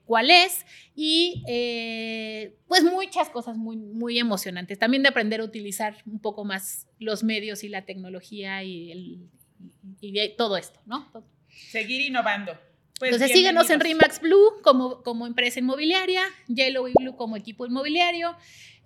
cuál 0.04 0.30
es. 0.30 0.66
Y 0.96 1.42
pues 2.66 2.82
muchas 2.82 3.30
cosas 3.30 3.56
muy, 3.56 3.76
muy 3.76 4.18
emocionantes. 4.18 4.78
También 4.78 5.04
de 5.04 5.10
aprender 5.10 5.40
a 5.40 5.44
utilizar 5.44 5.96
un 6.06 6.18
poco 6.18 6.44
más 6.44 6.88
los 6.98 7.22
medios 7.22 7.62
y 7.62 7.68
la 7.68 7.82
tecnología 7.82 8.62
y 8.64 8.90
el 8.90 9.30
y 10.00 10.36
todo 10.36 10.56
esto, 10.56 10.80
¿no? 10.86 11.10
Seguir 11.48 12.00
innovando. 12.00 12.58
Pues 12.98 13.12
Entonces 13.12 13.36
síguenos 13.36 13.68
en 13.70 13.80
Remax 13.80 14.20
Blue 14.20 14.60
como, 14.62 15.02
como 15.02 15.26
empresa 15.26 15.58
inmobiliaria, 15.58 16.22
Yellow 16.46 16.86
y 16.86 16.92
Blue 16.96 17.16
como 17.16 17.36
equipo 17.36 17.66
inmobiliario, 17.66 18.36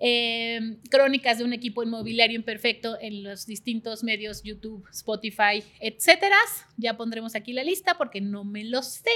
eh, 0.01 0.79
crónicas 0.90 1.38
de 1.38 1.44
un 1.44 1.53
equipo 1.53 1.83
inmobiliario 1.83 2.37
imperfecto 2.37 2.97
en 3.01 3.23
los 3.23 3.44
distintos 3.47 4.03
medios 4.05 4.42
YouTube, 4.42 4.88
Spotify, 4.90 5.62
etcétera. 5.81 6.38
Ya 6.79 6.97
pondremos 6.97 7.35
aquí 7.35 7.53
la 7.53 7.64
lista 7.64 7.99
porque 7.99 8.23
no 8.23 8.44
me 8.44 8.64
lo 8.64 8.83
sé. 8.83 9.11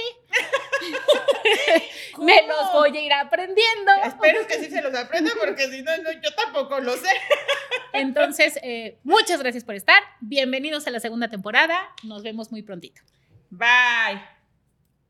me 2.19 2.47
los 2.47 2.73
voy 2.73 2.95
a 2.95 3.01
ir 3.01 3.13
aprendiendo. 3.13 3.91
Espero 4.05 4.45
que 4.45 4.59
sí 4.59 4.69
se 4.69 4.81
los 4.81 4.93
aprenda 4.93 5.31
porque 5.39 5.69
si 5.69 5.81
no, 5.81 5.91
yo 6.21 6.35
tampoco 6.35 6.79
lo 6.81 6.95
sé. 6.97 7.09
Entonces, 7.93 8.59
eh, 8.61 8.99
muchas 9.03 9.39
gracias 9.39 9.63
por 9.63 9.73
estar. 9.73 10.03
Bienvenidos 10.19 10.85
a 10.85 10.91
la 10.91 10.99
segunda 10.99 11.29
temporada. 11.29 11.79
Nos 12.03 12.21
vemos 12.21 12.51
muy 12.51 12.61
prontito. 12.61 13.01
Bye. 13.49 14.32